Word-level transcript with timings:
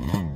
Mm-hmm. 0.00 0.31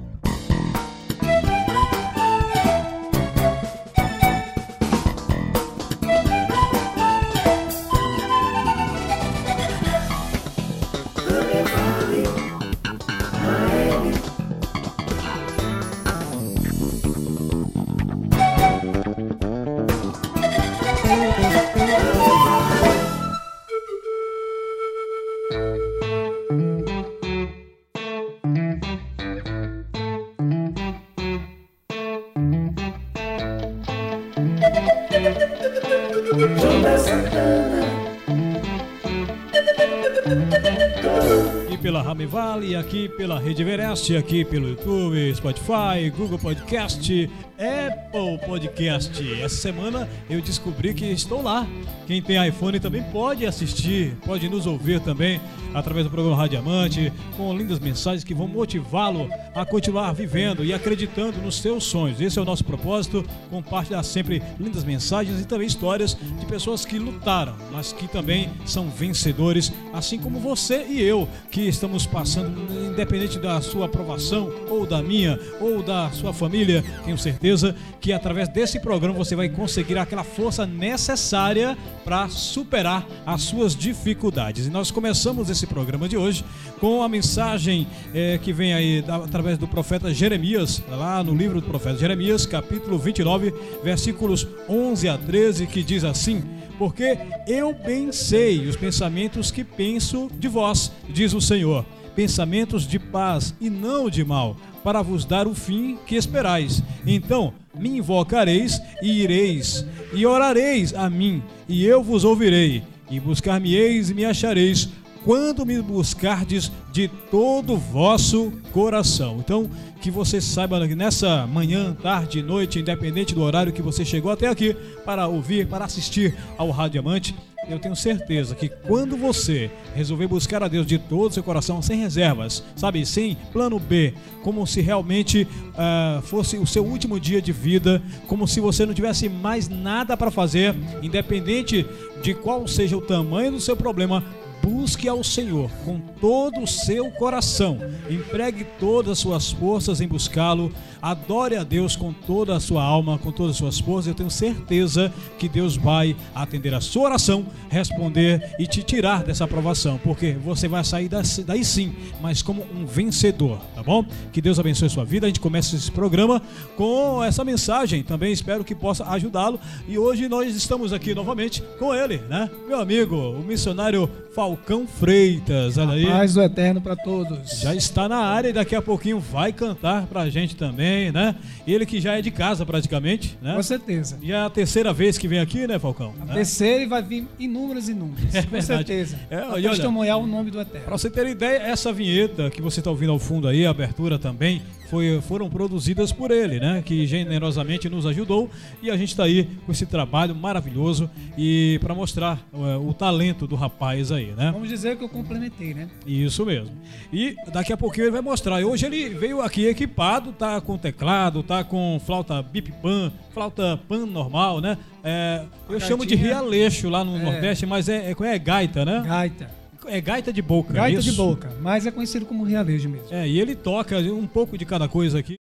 Vale, 42.37 42.77
aqui 42.77 43.09
pela 43.09 43.39
Rede 43.39 43.63
Everest, 43.63 44.15
aqui 44.15 44.45
pelo 44.45 44.69
YouTube, 44.69 45.35
Spotify, 45.35 46.11
Google 46.15 46.39
Podcast, 46.39 47.31
Apple 47.55 48.47
Podcast. 48.47 49.41
Essa 49.41 49.57
semana 49.57 50.07
eu 50.29 50.43
descobri 50.43 50.93
que 50.93 51.07
estou 51.07 51.41
lá. 51.41 51.67
Quem 52.07 52.21
tem 52.21 52.47
iPhone 52.47 52.79
também 52.79 53.03
pode 53.05 53.47
assistir, 53.47 54.15
pode 54.27 54.51
nos 54.51 54.67
ouvir 54.67 55.01
também 55.01 55.41
através 55.77 56.07
do 56.07 56.11
programa 56.11 56.35
Radiamante, 56.37 57.13
com 57.37 57.55
lindas 57.55 57.79
mensagens 57.79 58.25
que 58.25 58.35
vão 58.35 58.49
motivá-lo 58.49 59.29
a 59.55 59.65
continuar 59.65 60.13
vivendo 60.13 60.65
e 60.65 60.73
acreditando 60.73 61.39
nos 61.43 61.61
seus 61.61 61.85
sonhos. 61.85 62.19
Esse 62.19 62.39
é 62.39 62.43
o 62.43 62.47
nosso 62.47 62.65
propósito, 62.65 63.23
compartilhar 63.51 64.03
sempre 64.03 64.43
lindas 64.59 64.85
mensagens 64.85 65.39
e 65.39 65.45
também 65.45 65.67
histórias 65.67 66.17
de 66.39 66.47
pessoas 66.47 66.87
que 66.87 66.99
lutaram, 66.99 67.55
mas 67.71 67.93
que 67.93 68.09
também 68.09 68.49
são 68.65 68.89
vencedores, 68.89 69.71
assim 69.93 70.19
como 70.19 70.41
você 70.41 70.87
e 70.89 71.03
eu, 71.03 71.29
que 71.51 71.61
estamos 71.61 72.07
passando, 72.07 72.57
independente 72.91 73.39
da 73.39 73.61
sua 73.61 73.85
aprovação 73.85 74.51
ou 74.71 74.87
da 74.87 75.03
minha 75.03 75.39
ou 75.61 75.83
da 75.83 76.11
sua 76.11 76.33
família, 76.33 76.83
tenho 77.05 77.19
certeza 77.19 77.77
que 78.01 78.15
através 78.15 78.49
desse 78.49 78.81
programa 78.81 79.19
você 79.19 79.37
vai 79.37 79.51
conseguir 79.51 79.99
aquela 79.99 80.25
força 80.25 80.67
necessária 80.67 81.77
para 82.03 82.29
superar 82.31 83.07
as 83.27 83.43
suas 83.43 83.77
dificuldades. 83.77 84.67
E 84.67 84.71
nós 84.71 84.91
começamos 84.91 85.51
esse 85.51 85.66
programa 85.67 86.09
de 86.09 86.17
hoje 86.17 86.45
com 86.81 87.03
a 87.03 87.09
mensagem 87.09 87.87
é, 88.15 88.39
que 88.39 88.53
vem 88.53 88.73
aí 88.73 89.03
da, 89.03 89.17
através 89.17 89.59
do 89.59 89.67
profeta 89.67 90.13
Jeremias, 90.13 90.83
lá 90.89 91.23
no 91.23 91.35
livro 91.35 91.61
do 91.61 91.67
profeta 91.67 91.99
Jeremias, 91.99 92.47
capítulo 92.47 92.99
29, 92.99 93.53
versículos 93.83 94.47
11 94.69 95.09
a 95.09 95.19
13, 95.19 95.67
que 95.67 95.83
diz 95.83 96.05
assim: 96.05 96.43
Porque 96.79 97.19
eu 97.47 97.75
bem 97.75 98.13
sei 98.13 98.67
os 98.67 98.77
pensamentos 98.77 99.51
que 99.51 99.65
penso 99.65 100.31
de 100.39 100.49
vós, 100.49 100.93
diz 101.09 101.33
o 101.35 101.41
Senhor 101.41 101.85
pensamentos 102.17 102.89
de 102.89 102.99
paz 102.99 103.55
e 103.61 103.69
não 103.69 104.09
de 104.09 104.25
mal, 104.25 104.57
para 104.83 105.03
vos 105.03 105.27
dar 105.27 105.47
o 105.47 105.55
fim 105.55 105.99
que 106.07 106.17
esperais. 106.17 106.83
Então 107.07 107.53
me 107.75 107.99
invocareis 107.99 108.81
e 109.03 109.21
ireis, 109.23 109.85
e 110.15 110.25
orareis 110.25 110.95
a 110.95 111.11
mim, 111.11 111.43
e 111.69 111.85
eu 111.85 112.03
vos 112.03 112.25
ouvirei, 112.25 112.83
e 113.11 113.21
buscar-me-eis 113.21 114.09
e 114.09 114.15
me 114.15 114.25
achareis, 114.25 114.89
quando 115.27 115.67
me 115.67 115.83
buscardes 115.83 116.71
de 116.93 117.09
todo 117.09 117.73
o 117.73 117.77
vosso 117.77 118.53
coração. 118.73 119.39
Então, 119.41 119.69
que 120.01 120.09
você 120.09 120.41
saiba 120.41 120.87
que 120.87 120.95
nessa 120.95 121.49
manhã, 121.49 121.93
tarde, 122.01 122.41
noite, 122.41 122.79
independente 122.79 123.35
do 123.35 123.43
horário 123.43 123.73
que 123.73 123.83
você 123.83 124.05
chegou 124.05 124.31
até 124.31 124.47
aqui 124.47 124.73
para 125.05 125.27
ouvir, 125.27 125.67
para 125.67 125.85
assistir 125.85 126.37
ao 126.57 126.71
Rádio 126.71 127.01
Amante, 127.01 127.35
eu 127.69 127.81
tenho 127.81 127.97
certeza 127.97 128.55
que 128.55 128.69
quando 128.69 129.17
você 129.17 129.69
resolver 129.97 130.29
buscar 130.29 130.63
a 130.63 130.69
Deus 130.69 130.87
de 130.87 130.97
todo 130.97 131.31
o 131.31 131.35
seu 131.35 131.43
coração, 131.43 131.83
sem 131.83 131.99
reservas, 131.99 132.63
sabe, 132.77 133.05
sem 133.05 133.37
plano 133.53 133.81
B, 133.81 134.15
como 134.45 134.65
se 134.65 134.81
realmente 134.81 135.43
uh, 135.43 136.23
fosse 136.23 136.57
o 136.57 136.67
seu 136.67 136.85
último 136.85 137.19
dia 137.19 137.43
de 137.43 137.51
vida, 137.51 138.01
como 138.29 138.47
se 138.47 138.61
você 138.61 138.87
não 138.87 138.95
tivesse 138.95 139.29
mais 139.29 139.69
nada 139.69 140.17
para 140.17 140.31
fazer, 140.31 140.73
independente 141.03 141.85
de 142.23 142.33
qual 142.33 142.69
seja 142.69 142.97
o 142.97 143.01
tamanho 143.01 143.51
do 143.51 143.61
seu 143.61 143.77
problema, 143.77 144.23
busque 144.63 145.09
ao 145.09 145.23
Senhor 145.23 145.71
com 145.85 145.99
todo 146.21 146.63
o 146.63 146.67
seu 146.67 147.11
coração, 147.13 147.79
empregue 148.11 148.65
todas 148.79 149.13
as 149.13 149.19
suas 149.19 149.51
forças 149.51 150.01
em 150.01 150.09
buscá-lo, 150.09 150.73
adore 151.01 151.57
a 151.57 151.63
Deus 151.63 151.95
com 151.95 152.13
toda 152.13 152.57
a 152.57 152.61
sua 152.61 152.83
alma, 152.83 153.19
com 153.19 153.31
todas 153.31 153.53
as 153.53 153.59
suas 153.59 153.79
forças. 153.79 154.09
Eu 154.09 154.15
tenho 154.15 154.31
certeza 154.31 155.13
que 155.39 155.49
Deus 155.49 155.77
vai 155.77 156.17
atender 156.35 156.75
a 156.75 156.81
sua 156.81 157.05
oração, 157.05 157.47
responder 157.69 158.55
e 158.59 158.67
te 158.67 158.83
tirar 158.83 159.23
dessa 159.23 159.45
aprovação, 159.45 160.01
porque 160.03 160.33
você 160.33 160.67
vai 160.67 160.85
sair 160.85 161.09
daí 161.09 161.65
sim, 161.65 161.95
mas 162.21 162.43
como 162.43 162.67
um 162.75 162.87
vencedor, 162.87 163.61
tá 163.75 163.83
bom? 163.83 164.05
Que 164.33 164.41
Deus 164.41 164.59
abençoe 164.59 164.87
a 164.87 164.91
sua 164.91 165.05
vida. 165.05 165.27
A 165.27 165.29
gente 165.29 165.41
começa 165.41 165.77
esse 165.77 165.91
programa 165.91 166.43
com 166.77 167.23
essa 167.23 167.45
mensagem, 167.45 168.03
também 168.03 168.33
espero 168.33 168.65
que 168.65 168.75
possa 168.75 169.05
ajudá-lo. 169.11 169.61
E 169.87 169.99
hoje 169.99 170.29
nós 170.29 170.55
estamos 170.57 170.93
aqui 170.93 171.15
novamente 171.15 171.63
com 171.79 171.95
ele, 171.95 172.19
né? 172.29 172.51
Meu 172.67 172.81
amigo, 172.81 173.17
o 173.17 173.43
missionário 173.43 174.11
Falcão 174.47 174.87
Freitas, 174.87 175.77
olha 175.77 175.95
aí. 175.95 176.07
Paz 176.07 176.35
do 176.35 176.41
eterno 176.41 176.81
para 176.81 176.95
todos. 176.95 177.63
Já 177.63 177.75
está 177.75 178.09
na 178.09 178.19
área 178.19 178.51
e 178.51 178.53
daqui 178.53 178.77
a 178.77 178.81
pouquinho 178.81 179.19
vai 179.19 179.53
cantar 179.53 180.07
pra 180.07 180.31
gente 180.31 180.55
também, 180.55 181.11
né? 181.11 181.35
Ele 181.67 181.85
que 181.85 182.01
já 182.01 182.17
é 182.17 182.23
de 182.23 182.31
casa 182.31 182.65
praticamente, 182.65 183.37
né? 183.43 183.57
Com 183.57 183.63
certeza. 183.65 184.17
E 184.23 184.31
é 184.31 184.37
a 184.37 184.49
terceira 184.49 184.93
vez 184.93 185.19
que 185.19 185.27
vem 185.27 185.41
aqui, 185.41 185.67
né, 185.67 185.81
Falcão? 185.81 186.15
A 186.21 186.27
né? 186.27 186.35
terceira 186.35 186.85
e 186.85 186.87
vai 186.87 187.03
vir 187.03 187.27
inúmeras 187.41 187.89
e 187.89 187.91
inúmeras. 187.91 188.37
É 188.37 188.43
com 188.45 188.63
certeza. 188.63 189.19
É, 189.29 189.43
olha, 189.43 189.71
testemunhar 189.71 190.17
o 190.17 190.29
nome 190.29 190.53
do 190.53 190.61
eterno. 190.61 190.87
Pra 190.87 190.97
você 190.97 191.11
ter 191.11 191.27
ideia, 191.27 191.59
essa 191.59 191.93
vinheta 191.93 192.49
que 192.49 192.63
você 192.63 192.79
está 192.79 192.89
ouvindo 192.89 193.11
ao 193.11 193.19
fundo 193.19 193.49
aí, 193.49 193.67
a 193.67 193.71
abertura 193.71 194.17
também, 194.17 194.63
foi, 194.89 195.21
foram 195.21 195.49
produzidas 195.49 196.13
por 196.13 196.31
ele, 196.31 196.59
né? 196.61 196.83
Que 196.85 197.07
generosamente 197.07 197.89
nos 197.89 198.07
ajudou 198.07 198.51
e 198.83 198.91
a 198.91 198.97
gente 198.97 199.11
está 199.11 199.25
aí 199.25 199.49
com 199.65 199.73
esse 199.73 199.87
trabalho 199.87 200.35
maravilhoso 200.35 201.11
e 201.37 201.79
para 201.81 201.95
mostrar 201.95 202.47
uh, 202.53 202.89
o 202.89 202.95
talento 202.95 203.47
do 203.47 203.57
rapaz 203.57 204.13
aí, 204.13 204.33
né? 204.37 204.51
Vamos 204.53 204.69
dizer 204.69 204.97
que 204.97 205.05
eu 205.05 205.09
complementei, 205.09 205.75
né? 205.75 205.89
Isso 206.07 206.45
mesmo. 206.45 206.75
E 207.13 207.37
daqui 207.53 207.73
a 207.73 207.77
pouquinho 207.77 208.05
ele 208.05 208.13
vai 208.13 208.21
mostrar. 208.21 208.61
E 208.61 208.65
hoje 208.65 208.87
ele 208.87 209.11
veio 209.11 209.41
aqui 209.41 209.67
equipado, 209.67 210.33
tá 210.33 210.61
com 210.61 210.79
teclado, 210.79 211.43
tá 211.43 211.65
com 211.65 212.01
flauta 212.05 212.41
bip 212.43 212.73
pan, 212.83 213.13
flauta 213.33 213.79
pan 213.89 214.07
normal, 214.07 214.61
né? 214.61 214.79
É, 215.03 215.45
eu 215.69 215.79
chamo 215.81 216.05
de 216.05 216.15
rialeixo 216.15 216.89
lá 216.89 217.05
no 217.05 217.17
é. 217.17 217.23
Nordeste, 217.23 217.67
mas 217.67 217.89
é, 217.89 218.13
é, 218.13 218.35
é 218.35 218.39
gaita, 218.39 218.85
né? 218.85 219.03
Gaita 219.07 219.66
é 219.89 220.01
gaita 220.01 220.33
de 220.33 220.43
boca. 220.43 220.73
Gaita 220.73 221.01
isso? 221.01 221.11
de 221.11 221.17
boca, 221.17 221.53
mas 221.61 221.87
é 221.87 221.91
conhecido 221.91 222.27
como 222.27 222.45
realejo 222.45 222.89
mesmo. 222.89 223.09
É, 223.11 223.27
e 223.29 223.41
ele 223.41 223.55
toca 223.55 223.99
um 223.99 224.27
pouco 224.27 224.57
de 224.57 224.65
cada 224.65 224.89
coisa 224.89 225.19
aqui. 225.19 225.37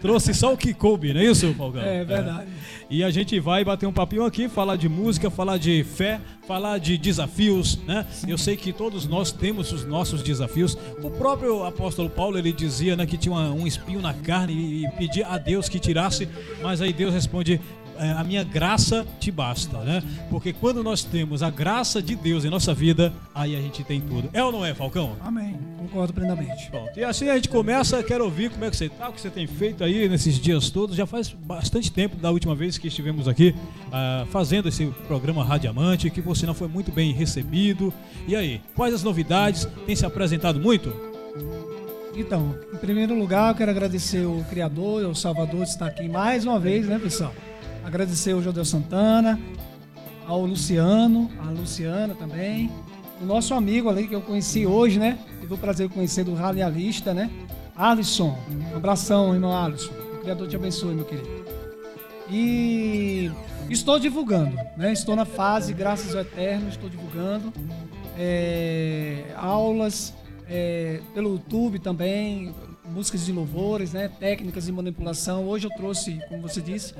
Trouxe 0.00 0.34
só 0.34 0.52
o 0.52 0.56
que 0.56 0.72
coube, 0.74 1.12
não 1.12 1.20
é 1.20 1.24
isso, 1.24 1.52
Falcão? 1.54 1.82
É 1.82 2.04
verdade. 2.04 2.48
É. 2.48 2.84
E 2.90 3.04
a 3.04 3.10
gente 3.10 3.38
vai 3.40 3.64
bater 3.64 3.86
um 3.86 3.92
papinho 3.92 4.24
aqui, 4.24 4.48
falar 4.48 4.76
de 4.76 4.88
música, 4.88 5.30
falar 5.30 5.58
de 5.58 5.84
fé, 5.84 6.20
falar 6.46 6.78
de 6.78 6.96
desafios, 6.96 7.78
né? 7.84 8.06
Sim. 8.10 8.30
Eu 8.30 8.38
sei 8.38 8.56
que 8.56 8.72
todos 8.72 9.06
nós 9.06 9.32
temos 9.32 9.72
os 9.72 9.84
nossos 9.84 10.22
desafios. 10.22 10.76
O 11.02 11.10
próprio 11.10 11.64
apóstolo 11.64 12.08
Paulo, 12.08 12.38
ele 12.38 12.52
dizia 12.52 12.96
né, 12.96 13.06
que 13.06 13.18
tinha 13.18 13.34
um 13.34 13.66
espinho 13.66 14.00
na 14.00 14.14
carne 14.14 14.84
e 14.84 14.90
pedia 14.92 15.26
a 15.26 15.38
Deus 15.38 15.68
que 15.68 15.78
tirasse, 15.78 16.28
mas 16.62 16.80
aí 16.80 16.92
Deus 16.92 17.12
responde: 17.12 17.54
é, 17.54 17.60
a 17.98 18.24
minha 18.24 18.44
graça 18.44 19.06
te 19.18 19.30
basta, 19.30 19.78
né? 19.78 20.02
Porque 20.30 20.52
quando 20.52 20.82
nós 20.82 21.04
temos 21.04 21.42
a 21.42 21.50
graça 21.50 22.02
de 22.02 22.14
Deus 22.14 22.44
em 22.44 22.50
nossa 22.50 22.72
vida, 22.72 23.12
aí 23.34 23.56
a 23.56 23.60
gente 23.60 23.82
tem 23.84 24.00
tudo. 24.00 24.28
É 24.32 24.42
ou 24.42 24.52
não 24.52 24.64
é, 24.64 24.74
Falcão? 24.74 25.16
Amém. 25.20 25.56
Concordo 25.78 26.12
plenamente. 26.12 26.70
Pronto. 26.70 26.98
E 26.98 27.04
assim 27.04 27.28
a 27.28 27.34
gente 27.34 27.48
começa, 27.48 28.02
quero 28.02 28.24
ouvir 28.24 28.50
como 28.50 28.64
é 28.64 28.70
que 28.70 28.76
você 28.76 28.88
tá, 28.88 29.08
o 29.08 29.12
que 29.12 29.20
você 29.20 29.30
tem 29.30 29.46
feito 29.46 29.82
aí 29.82 30.08
nesses 30.08 30.38
dias 30.38 30.70
todos. 30.70 30.96
Já 30.96 31.06
faz 31.06 31.30
bastante 31.30 31.90
tempo 31.90 32.16
da 32.16 32.30
última 32.30 32.54
vez 32.54 32.78
que 32.78 32.88
estivemos 32.88 33.26
aqui 33.26 33.54
uh, 33.86 34.26
fazendo 34.26 34.68
esse 34.68 34.86
programa 35.06 35.44
Radiamante, 35.44 36.10
que 36.10 36.20
você 36.20 36.46
não 36.46 36.54
foi 36.54 36.68
muito 36.68 36.92
bem 36.92 37.12
recebido. 37.12 37.92
E 38.26 38.36
aí, 38.36 38.60
quais 38.74 38.94
as 38.94 39.02
novidades? 39.02 39.66
Tem 39.86 39.96
se 39.96 40.04
apresentado 40.04 40.60
muito? 40.60 40.92
Então, 42.14 42.54
em 42.72 42.76
primeiro 42.76 43.16
lugar, 43.16 43.52
eu 43.52 43.54
quero 43.54 43.70
agradecer 43.70 44.26
o 44.26 44.44
Criador 44.50 45.02
e 45.02 45.04
o 45.06 45.14
Salvador 45.14 45.64
de 45.64 45.70
estar 45.70 45.86
aqui 45.86 46.08
mais 46.08 46.44
uma 46.44 46.58
vez, 46.58 46.86
né, 46.86 46.98
pessoal? 46.98 47.32
Agradecer 47.88 48.32
ao 48.32 48.42
Jodel 48.42 48.66
Santana, 48.66 49.40
ao 50.26 50.44
Luciano, 50.44 51.30
a 51.40 51.50
Luciana 51.50 52.14
também, 52.14 52.70
o 53.18 53.24
nosso 53.24 53.54
amigo 53.54 53.88
ali 53.88 54.06
que 54.06 54.14
eu 54.14 54.20
conheci 54.20 54.66
hoje, 54.66 54.98
né? 54.98 55.18
Tive 55.40 55.54
o 55.54 55.56
prazer 55.56 55.88
de 55.88 55.94
conhecer 55.94 56.22
do 56.22 56.34
radialista, 56.34 57.14
né? 57.14 57.30
Alisson. 57.74 58.36
Um 58.50 58.76
abração, 58.76 59.32
irmão 59.32 59.56
Alisson. 59.56 59.90
O 59.90 60.18
Criador 60.18 60.46
te 60.46 60.54
abençoe, 60.54 60.94
meu 60.94 61.06
querido. 61.06 61.30
E 62.30 63.30
estou 63.70 63.98
divulgando, 63.98 64.54
né? 64.76 64.92
Estou 64.92 65.16
na 65.16 65.24
fase, 65.24 65.72
graças 65.72 66.14
ao 66.14 66.20
Eterno, 66.20 66.68
estou 66.68 66.90
divulgando 66.90 67.50
é, 68.18 69.32
aulas 69.34 70.12
é, 70.46 71.00
pelo 71.14 71.30
YouTube 71.30 71.78
também, 71.78 72.54
músicas 72.92 73.24
de 73.26 73.32
louvores, 73.32 73.92
né? 73.92 74.08
Técnicas 74.20 74.66
de 74.66 74.72
manipulação. 74.72 75.46
Hoje 75.46 75.66
eu 75.66 75.70
trouxe, 75.70 76.20
como 76.28 76.42
você 76.42 76.60
disse, 76.60 76.94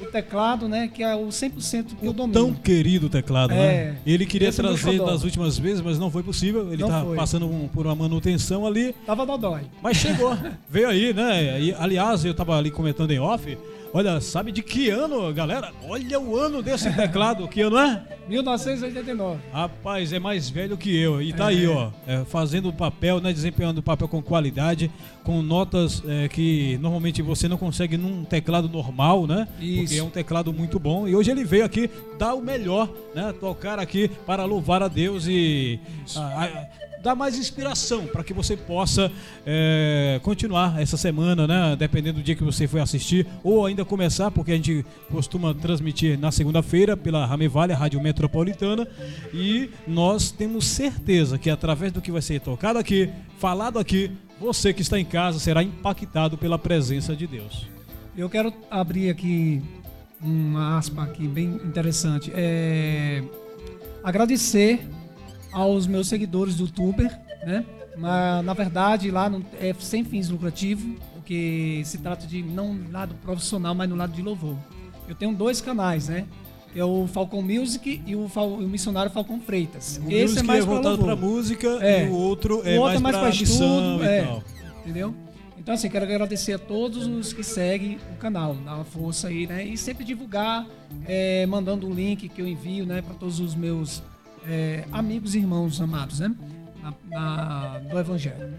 o 0.00 0.06
teclado, 0.06 0.68
né? 0.68 0.88
Que 0.88 1.02
é 1.02 1.14
o 1.14 1.28
100% 1.28 1.96
que 2.00 2.06
eu 2.06 2.12
domino. 2.12 2.32
Tão 2.32 2.54
querido 2.54 3.08
teclado, 3.08 3.52
É, 3.52 3.56
né? 3.92 3.98
Ele 4.06 4.26
queria 4.26 4.52
trazer 4.52 5.00
nas 5.00 5.22
últimas 5.24 5.58
vezes, 5.58 5.80
mas 5.80 5.98
não 5.98 6.10
foi 6.10 6.22
possível. 6.22 6.72
Ele 6.72 6.82
tá 6.82 7.04
passando 7.16 7.46
um- 7.46 7.68
por 7.68 7.86
uma 7.86 7.94
manutenção 7.94 8.66
ali. 8.66 8.94
Tava 9.06 9.24
dodói. 9.26 9.62
Mas 9.82 9.96
chegou, 9.98 10.36
veio 10.68 10.88
aí, 10.88 11.12
né? 11.12 11.60
E, 11.60 11.74
aliás, 11.74 12.24
eu 12.24 12.34
tava 12.34 12.56
ali 12.56 12.70
comentando 12.70 13.10
em 13.10 13.18
off. 13.18 13.56
Olha, 13.96 14.20
sabe 14.20 14.50
de 14.50 14.60
que 14.60 14.90
ano, 14.90 15.32
galera? 15.32 15.72
Olha 15.88 16.18
o 16.18 16.36
ano 16.36 16.60
desse 16.60 16.90
teclado, 16.96 17.46
que 17.46 17.60
ano 17.60 17.78
é? 17.78 18.02
1989. 18.28 19.40
Rapaz, 19.52 20.12
é 20.12 20.18
mais 20.18 20.50
velho 20.50 20.76
que 20.76 20.98
eu. 20.98 21.22
E 21.22 21.32
tá 21.32 21.46
aí, 21.46 21.64
ó, 21.68 21.92
é, 22.04 22.24
fazendo 22.24 22.70
o 22.70 22.72
papel, 22.72 23.20
né? 23.20 23.32
Desempenhando 23.32 23.78
o 23.78 23.82
papel 23.84 24.08
com 24.08 24.20
qualidade, 24.20 24.90
com 25.22 25.40
notas 25.42 26.02
é, 26.08 26.26
que 26.26 26.76
normalmente 26.82 27.22
você 27.22 27.46
não 27.46 27.56
consegue 27.56 27.96
num 27.96 28.24
teclado 28.24 28.68
normal, 28.68 29.28
né? 29.28 29.46
Porque 29.52 29.64
Isso. 29.64 30.00
é 30.00 30.02
um 30.02 30.10
teclado 30.10 30.52
muito 30.52 30.80
bom. 30.80 31.06
E 31.06 31.14
hoje 31.14 31.30
ele 31.30 31.44
veio 31.44 31.64
aqui 31.64 31.88
dar 32.18 32.34
o 32.34 32.40
melhor, 32.40 32.92
né? 33.14 33.32
Tocar 33.38 33.78
aqui 33.78 34.10
para 34.26 34.44
louvar 34.44 34.82
a 34.82 34.88
Deus 34.88 35.28
e 35.28 35.78
ah, 36.16 36.48
ah, 36.52 36.66
dar 37.04 37.14
mais 37.14 37.38
inspiração 37.38 38.06
para 38.06 38.24
que 38.24 38.32
você 38.32 38.56
possa 38.56 39.12
é, 39.44 40.18
continuar 40.22 40.80
essa 40.80 40.96
semana, 40.96 41.46
né? 41.46 41.76
Dependendo 41.78 42.18
do 42.18 42.24
dia 42.24 42.34
que 42.34 42.42
você 42.42 42.66
foi 42.66 42.80
assistir 42.80 43.26
ou 43.44 43.66
ainda 43.66 43.84
começar, 43.84 44.30
porque 44.30 44.52
a 44.52 44.56
gente 44.56 44.86
costuma 45.10 45.52
transmitir 45.52 46.18
na 46.18 46.32
segunda-feira 46.32 46.96
pela 46.96 47.26
Rame 47.26 47.46
Vale, 47.46 47.74
Rádio 47.74 48.00
Metropolitana, 48.00 48.88
e 49.34 49.68
nós 49.86 50.30
temos 50.30 50.64
certeza 50.66 51.38
que 51.38 51.50
através 51.50 51.92
do 51.92 52.00
que 52.00 52.10
vai 52.10 52.22
ser 52.22 52.40
tocado 52.40 52.78
aqui, 52.78 53.10
falado 53.38 53.78
aqui, 53.78 54.10
você 54.40 54.72
que 54.72 54.80
está 54.80 54.98
em 54.98 55.04
casa 55.04 55.38
será 55.38 55.62
impactado 55.62 56.38
pela 56.38 56.58
presença 56.58 57.14
de 57.14 57.26
Deus. 57.26 57.66
Eu 58.16 58.30
quero 58.30 58.50
abrir 58.70 59.10
aqui 59.10 59.62
uma 60.22 60.78
aspa 60.78 61.02
aqui 61.02 61.28
bem 61.28 61.60
interessante. 61.66 62.32
É, 62.34 63.22
agradecer 64.02 64.88
aos 65.54 65.86
meus 65.86 66.08
seguidores 66.08 66.56
do 66.56 66.68
Tuber, 66.68 67.08
né? 67.46 67.64
Na, 67.96 68.42
na 68.42 68.52
verdade, 68.52 69.10
lá 69.10 69.30
não- 69.30 69.42
é 69.60 69.72
sem 69.78 70.04
fins 70.04 70.28
lucrativos, 70.28 70.84
porque 71.14 71.80
se 71.84 71.98
trata 71.98 72.26
de 72.26 72.42
não 72.42 72.74
no 72.74 72.90
lado 72.92 73.14
profissional, 73.22 73.74
mas 73.74 73.88
no 73.88 73.94
lado 73.96 74.12
de 74.12 74.20
louvor. 74.20 74.56
Eu 75.08 75.14
tenho 75.14 75.32
dois 75.32 75.60
canais, 75.60 76.08
né? 76.08 76.26
É 76.74 76.84
o 76.84 77.06
Falcon 77.06 77.40
Music 77.40 78.02
e 78.04 78.16
o, 78.16 78.28
Fal- 78.28 78.54
o 78.54 78.68
Missionário 78.68 79.10
Falcon 79.12 79.38
Freitas. 79.38 80.00
O 80.04 80.10
Esse 80.10 80.40
é 80.40 80.42
mais 80.42 80.64
pra 80.64 80.74
voltado 80.74 80.98
para 80.98 81.14
música 81.14 81.68
É. 81.80 82.04
e 82.04 82.08
o 82.08 82.14
outro 82.14 82.62
é 82.64 82.76
o 82.76 82.82
outro 82.82 83.00
mais, 83.00 83.14
é 83.14 83.20
mais 83.20 83.36
para 83.36 83.44
estudo, 83.44 84.02
é, 84.04 84.22
tal. 84.24 84.42
entendeu? 84.80 85.14
Então, 85.56 85.72
assim, 85.74 85.88
quero 85.88 86.04
agradecer 86.04 86.52
a 86.54 86.58
todos 86.58 87.06
os 87.06 87.32
que 87.32 87.42
seguem 87.44 87.98
o 88.12 88.16
canal, 88.16 88.54
dar 88.56 88.74
uma 88.74 88.84
força 88.84 89.28
aí, 89.28 89.46
né? 89.46 89.64
E 89.64 89.78
sempre 89.78 90.04
divulgar, 90.04 90.66
é, 91.06 91.46
mandando 91.46 91.88
o 91.88 91.94
link 91.94 92.28
que 92.28 92.42
eu 92.42 92.46
envio, 92.48 92.84
né, 92.84 93.00
para 93.00 93.14
todos 93.14 93.38
os 93.40 93.54
meus 93.54 94.02
é, 94.48 94.84
amigos 94.92 95.34
e 95.34 95.38
irmãos 95.38 95.80
amados, 95.80 96.20
né? 96.20 96.34
Na, 96.82 96.92
na- 97.10 97.78
do 97.90 97.98
Evangelho. 97.98 98.54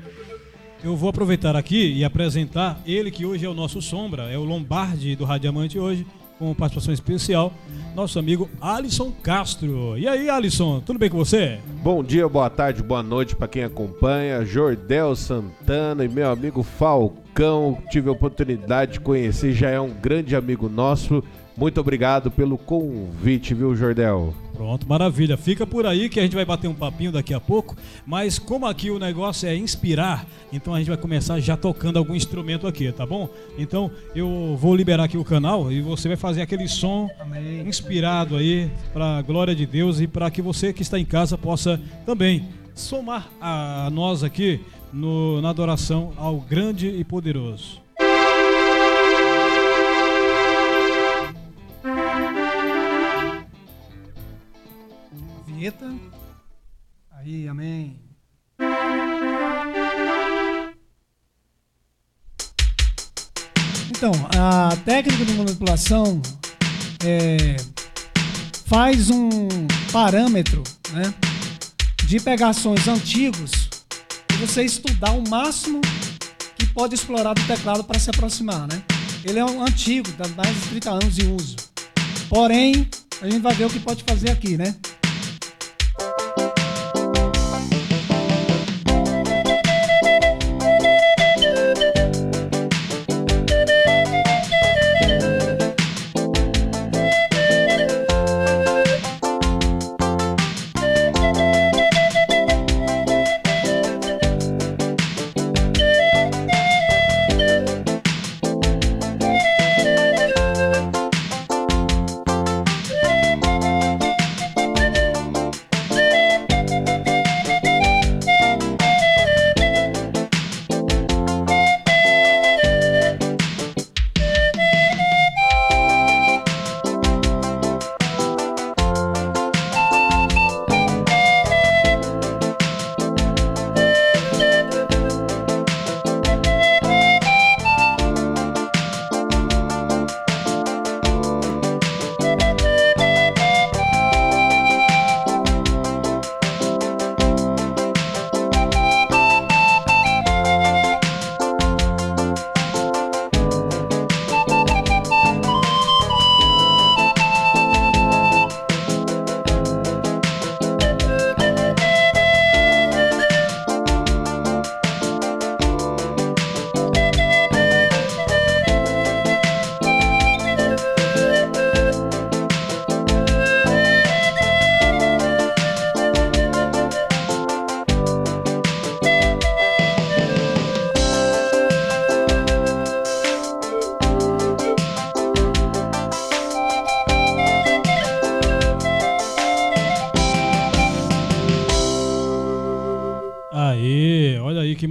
Eu 0.84 0.96
vou 0.96 1.10
aproveitar 1.10 1.56
aqui 1.56 1.94
e 1.94 2.04
apresentar 2.04 2.80
ele 2.86 3.10
que 3.10 3.26
hoje 3.26 3.46
é 3.46 3.50
o 3.50 3.54
nosso 3.54 3.82
sombra, 3.82 4.24
é 4.32 4.38
o 4.38 4.44
Lombardi 4.44 5.16
do 5.16 5.24
Radiamante 5.26 5.80
hoje, 5.80 6.06
com 6.38 6.54
participação 6.54 6.94
especial, 6.94 7.54
nosso 7.96 8.20
amigo 8.20 8.50
Alisson 8.60 9.12
Castro. 9.24 9.98
E 9.98 10.08
aí, 10.08 10.30
Alisson, 10.30 10.82
tudo 10.82 11.00
bem 11.00 11.10
com 11.10 11.18
você? 11.18 11.60
Bom 11.82 12.04
dia, 12.04 12.28
boa 12.28 12.50
tarde, 12.50 12.84
boa 12.84 13.02
noite 13.02 13.36
para 13.36 13.48
quem 13.48 13.64
acompanha. 13.64 14.44
Jordel 14.46 15.16
Santana 15.16 16.04
e 16.04 16.10
meu 16.10 16.30
amigo 16.30 16.62
Falcão, 16.62 17.78
tive 17.90 18.10
a 18.10 18.12
oportunidade 18.12 18.94
de 18.94 19.00
conhecer, 19.00 19.54
já 19.54 19.70
é 19.70 19.80
um 19.80 19.90
grande 19.94 20.36
amigo 20.36 20.68
nosso. 20.68 21.24
Muito 21.58 21.80
obrigado 21.80 22.30
pelo 22.30 22.58
convite, 22.58 23.54
viu, 23.54 23.74
Jordel? 23.76 24.34
Pronto, 24.56 24.88
maravilha. 24.88 25.36
Fica 25.38 25.68
por 25.68 25.86
aí 25.86 26.08
que 26.08 26.20
a 26.20 26.24
gente 26.24 26.36
vai 26.36 26.46
bater 26.46 26.68
um 26.68 26.74
papinho 26.74 27.12
daqui 27.12 27.34
a 27.34 27.40
pouco. 27.40 27.76
Mas 28.06 28.40
como 28.40 28.66
aqui 28.66 28.90
o 28.90 28.98
negócio 28.98 29.48
é 29.50 29.56
inspirar, 29.56 30.26
então 30.52 30.74
a 30.74 30.78
gente 30.80 30.88
vai 30.88 30.98
começar 30.98 31.40
já 31.40 31.58
tocando 31.58 31.98
algum 31.98 32.16
instrumento 32.16 32.66
aqui, 32.66 32.92
tá 32.92 33.06
bom? 33.06 33.28
Então 33.58 33.92
eu 34.16 34.58
vou 34.60 34.76
liberar 34.76 35.04
aqui 35.04 35.18
o 35.18 35.24
canal 35.26 35.72
e 35.72 35.82
você 35.82 36.08
vai 36.08 36.18
fazer 36.18 36.42
aquele 36.42 36.68
som 36.68 37.10
Amém. 37.20 37.68
inspirado 37.68 38.38
aí 38.38 38.72
para 38.94 39.18
a 39.18 39.22
glória 39.22 39.54
de 39.54 39.66
Deus 39.66 40.00
e 40.00 40.08
para 40.08 40.32
que 40.32 40.42
você 40.42 40.72
que 40.72 40.82
está 40.82 40.98
em 40.98 41.06
casa 41.06 41.38
possa 41.38 41.80
também 42.06 42.48
somar 42.74 43.30
a 43.42 43.90
nós 43.92 44.24
aqui 44.24 44.62
no- 44.94 45.42
na 45.42 45.50
adoração 45.50 46.14
ao 46.16 46.38
grande 46.40 46.88
e 46.88 47.04
poderoso. 47.04 47.85
Aí, 57.12 57.48
amém. 57.48 58.00
Então, 63.90 64.12
a 64.38 64.76
técnica 64.86 65.26
de 65.26 65.34
manipulação 65.34 66.22
é, 67.04 67.56
faz 68.66 69.10
um 69.10 69.48
parâmetro 69.92 70.62
né, 70.92 71.14
de 72.06 72.20
pegar 72.20 72.54
sons 72.54 72.88
antigos 72.88 73.70
e 74.34 74.46
você 74.46 74.64
estudar 74.64 75.14
o 75.14 75.28
máximo 75.28 75.82
que 76.58 76.68
pode 76.68 76.94
explorar 76.94 77.34
do 77.34 77.42
teclado 77.48 77.84
para 77.84 77.98
se 77.98 78.12
aproximar. 78.12 78.68
Né? 78.68 78.84
Ele 79.24 79.40
é 79.40 79.46
um 79.46 79.64
antigo, 79.64 80.12
dá 80.12 80.28
mais 80.28 80.54
de 80.56 80.70
30 80.70 80.92
anos 80.92 81.16
de 81.16 81.26
uso. 81.26 81.56
Porém, 82.30 82.88
a 83.20 83.28
gente 83.28 83.42
vai 83.42 83.56
ver 83.56 83.66
o 83.66 83.70
que 83.70 83.80
pode 83.80 84.04
fazer 84.04 84.30
aqui, 84.30 84.58
né? 84.58 84.76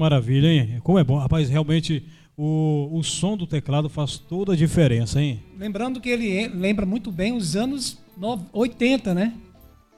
Maravilha, 0.05 0.49
hein? 0.49 0.81
Como 0.83 0.99
é 0.99 1.05
bom. 1.05 1.19
Rapaz, 1.19 1.49
realmente 1.49 2.07
o, 2.37 2.91
o 2.93 3.03
som 3.03 3.37
do 3.37 3.47
teclado 3.47 3.89
faz 3.89 4.19
toda 4.19 4.53
a 4.53 4.57
diferença, 4.57 5.21
hein? 5.21 5.43
Lembrando 5.59 6.01
que 6.01 6.11
ele 6.11 6.49
lembra 6.49 6.85
muito 6.85 7.11
bem 7.11 7.35
os 7.35 7.57
anos 7.57 7.99
80, 8.53 9.15
né? 9.15 9.33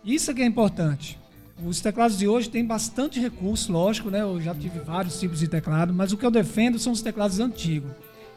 Isso 0.05 0.31
é 0.31 0.35
que 0.35 0.43
é 0.43 0.47
importante. 0.47 1.19
Os 1.65 1.81
teclados 1.81 2.19
de 2.19 2.29
hoje 2.29 2.49
têm 2.49 2.65
bastante 2.65 3.19
recurso, 3.19 3.73
lógico, 3.73 4.11
né? 4.11 4.21
Eu 4.21 4.41
já 4.41 4.55
tive 4.55 4.79
vários 4.79 5.19
tipos 5.19 5.41
de 5.41 5.49
teclado, 5.49 5.93
mas 5.93 6.13
o 6.13 6.17
que 6.17 6.25
eu 6.25 6.31
defendo 6.31 6.79
são 6.79 6.93
os 6.93 7.03
teclados 7.03 7.41
antigos. 7.41 7.91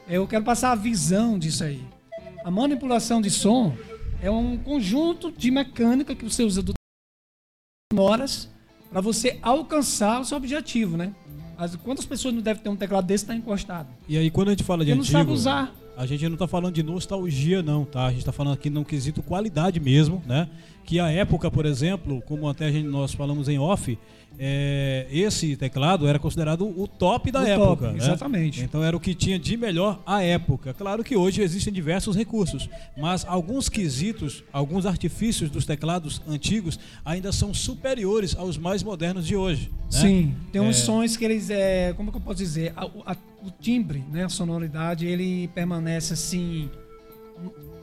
Eu 0.07 0.25
quero 0.25 0.43
passar 0.43 0.71
a 0.71 0.75
visão 0.75 1.38
disso 1.38 1.63
aí. 1.63 1.83
A 2.43 2.49
manipulação 2.49 3.21
de 3.21 3.29
som 3.29 3.75
é 4.23 4.31
um 4.31 4.57
conjunto 4.57 5.31
de 5.31 5.51
mecânica 5.51 6.15
que 6.15 6.23
você 6.23 6.43
usa 6.43 6.63
do 6.63 6.73
horas 7.95 8.49
para 8.89 9.01
você 9.01 9.38
alcançar 9.41 10.19
o 10.19 10.25
seu 10.25 10.38
objetivo, 10.38 10.97
né? 10.97 11.13
As, 11.59 11.75
quantas 11.75 12.05
pessoas 12.05 12.33
não 12.33 12.41
devem 12.41 12.63
ter 12.63 12.69
um 12.69 12.75
teclado 12.75 13.05
desse 13.05 13.25
que 13.25 13.31
tá 13.31 13.35
encostado? 13.35 13.89
E 14.07 14.17
aí 14.17 14.31
quando 14.31 14.47
a 14.47 14.51
gente 14.51 14.63
fala 14.63 14.85
de 14.85 14.91
Porque 14.91 15.01
antigo, 15.01 15.17
não 15.17 15.25
sabe 15.25 15.31
usar. 15.33 15.75
a 15.97 16.05
gente 16.05 16.23
não 16.25 16.33
está 16.35 16.47
falando 16.47 16.73
de 16.73 16.81
nostalgia 16.81 17.61
não, 17.61 17.83
tá? 17.83 18.05
A 18.05 18.09
gente 18.11 18.19
está 18.19 18.31
falando 18.31 18.53
aqui 18.53 18.69
num 18.69 18.85
quesito 18.85 19.21
qualidade 19.21 19.77
mesmo, 19.77 20.23
né? 20.25 20.47
Que 20.89 21.00
a 21.00 21.08
época, 21.12 21.51
por 21.51 21.67
exemplo, 21.67 22.19
como 22.25 22.50
até 22.50 22.72
gente, 22.72 22.88
nós 22.88 23.13
falamos 23.13 23.48
em 23.48 23.60
off, 23.60 23.96
é, 24.39 25.05
esse 25.12 25.55
teclado 25.55 26.08
era 26.08 26.17
considerado 26.17 26.65
o 26.65 26.88
top 26.88 27.29
da 27.31 27.41
O 27.43 27.46
época. 27.46 27.67
top, 27.67 27.84
né? 27.84 27.98
exatamente. 27.98 28.63
Então 28.63 28.84
era 28.84 28.98
o 28.98 29.00
que 29.00 29.13
tinha 29.13 29.38
de 29.38 29.55
melhor 29.55 30.01
à 30.03 30.24
época. 30.24 30.74
Claro 30.74 31.03
que 31.03 31.15
hoje 31.15 31.43
existem 31.43 31.72
diversos 31.72 32.15
recursos, 32.15 32.67
mas 32.98 33.24
alguns 33.24 33.69
quesitos, 33.69 34.43
alguns 34.51 34.88
artifícios 34.88 35.51
dos 35.51 35.63
teclados 35.63 36.24
antigos 36.27 36.79
ainda 37.05 37.31
são 37.31 37.53
superiores 37.53 38.36
aos 38.36 38.58
mais 38.58 38.81
modernos 38.81 39.27
de 39.27 39.36
hoje. 39.36 39.69
né? 39.93 40.00
Sim, 40.00 40.36
tem 40.51 40.60
uns 40.60 40.77
É. 40.79 40.86
sons 40.86 41.15
que 41.15 41.24
eles 41.24 41.51
é, 41.51 41.93
como 41.96 42.10
que 42.12 42.17
eu 42.17 42.22
posso 42.22 42.38
dizer, 42.38 42.74
A- 42.75 42.86
o- 42.88 43.03
a- 43.05 43.15
o 43.46 43.51
timbre, 43.51 44.03
né, 44.12 44.24
a 44.24 44.29
sonoridade, 44.29 45.05
ele 45.05 45.50
permanece 45.50 46.13
assim 46.13 46.67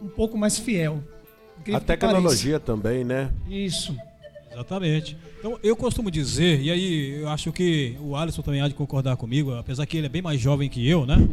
um 0.02 0.08
pouco 0.08 0.36
mais 0.36 0.58
fiel. 0.58 1.02
Incrível 1.60 1.76
A 1.76 1.80
que 1.80 1.86
tecnologia 1.86 2.60
também, 2.60 3.04
né? 3.04 3.30
Isso. 3.48 3.96
Exatamente. 4.52 5.16
Então, 5.38 5.58
eu 5.62 5.76
costumo 5.76 6.10
dizer, 6.10 6.60
e 6.62 6.70
aí 6.70 7.20
eu 7.20 7.28
acho 7.28 7.52
que 7.52 7.94
o 8.00 8.16
Alisson 8.16 8.40
também 8.40 8.62
há 8.62 8.68
de 8.68 8.74
concordar 8.74 9.14
comigo, 9.16 9.52
apesar 9.54 9.84
que 9.84 9.98
ele 9.98 10.06
é 10.06 10.08
bem 10.08 10.22
mais 10.22 10.40
jovem 10.40 10.68
que 10.68 10.86
eu, 10.88 11.04
né? 11.04 11.16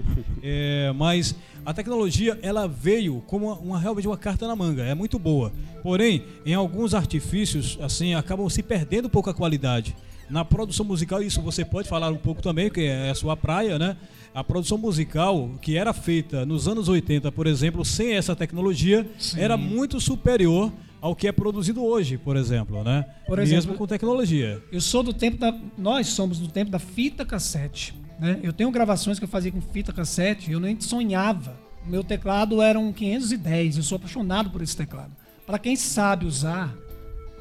É, 0.46 0.92
mas 0.98 1.34
a 1.66 1.74
tecnologia, 1.74 2.38
ela 2.42 2.68
veio 2.68 3.24
como 3.28 3.46
uma, 3.46 3.56
uma- 3.60 3.80
realmente 3.80 4.06
uma 4.06 4.18
carta 4.18 4.46
na 4.46 4.54
manga, 4.58 4.84
é 4.84 4.94
muito 4.94 5.18
boa. 5.18 5.54
Porém, 5.82 6.26
em 6.46 6.54
alguns 6.54 6.94
artifícios, 6.94 7.78
assim, 7.82 8.14
acabam 8.14 8.50
se 8.50 8.62
perdendo 8.62 9.06
um 9.06 9.10
pouco 9.10 9.30
a 9.30 9.34
qualidade. 9.34 9.96
Na 10.34 10.44
produção 10.44 10.84
musical, 10.84 11.22
isso 11.22 11.40
você 11.44 11.64
pode 11.64 11.88
falar 11.88 12.10
um 12.10 12.18
pouco 12.18 12.42
também, 12.42 12.68
que 12.68 12.82
é 12.82 13.12
a 13.12 13.14
sua 13.14 13.38
praia, 13.38 13.78
né? 13.78 13.96
A 14.34 14.44
produção 14.44 14.80
musical 14.80 15.52
que 15.62 15.78
era 15.78 15.94
feita 15.94 16.44
nos 16.44 16.68
anos 16.68 16.90
80, 16.90 17.32
por 17.32 17.46
exemplo, 17.46 17.86
sem 17.86 18.14
essa 18.14 18.36
tecnologia, 18.36 19.08
Sim. 19.20 19.40
era 19.40 19.56
muito 19.56 20.02
superior 20.02 20.72
ao 21.00 21.16
que 21.16 21.28
é 21.28 21.32
produzido 21.32 21.84
hoje, 21.86 22.18
por 22.18 22.36
exemplo, 22.36 22.84
né? 22.84 23.06
Por 23.28 23.38
Mesmo 23.38 23.56
exemplo- 23.56 23.78
com 23.78 23.86
tecnologia. 23.86 24.60
Eu 24.72 24.82
sou 24.82 25.04
do 25.04 25.14
tempo 25.14 25.38
da. 25.38 25.56
Nós 25.78 26.08
somos 26.08 26.40
do 26.40 26.48
tempo 26.48 26.72
da 26.72 26.80
fita 26.80 27.24
cassete. 27.24 27.94
Né? 28.20 28.40
Eu 28.42 28.52
tenho 28.54 28.72
gravações 28.72 29.20
que 29.20 29.26
eu 29.26 29.30
fazia 29.30 29.52
com 29.52 29.62
fita 29.62 29.94
cassete, 29.94 30.52
eu 30.52 30.60
nem 30.60 30.82
sonhava. 30.82 31.56
O 31.86 31.90
meu 31.92 32.04
teclado 32.04 32.60
era 32.60 32.80
um 32.80 32.92
510, 32.92 33.78
eu 33.78 33.84
sou 33.84 33.98
apaixonado 33.98 34.50
por 34.50 34.64
esse 34.64 34.76
teclado. 34.76 35.12
Para 35.46 35.60
quem 35.60 35.76
sabe 35.76 36.26
usar, 36.26 36.74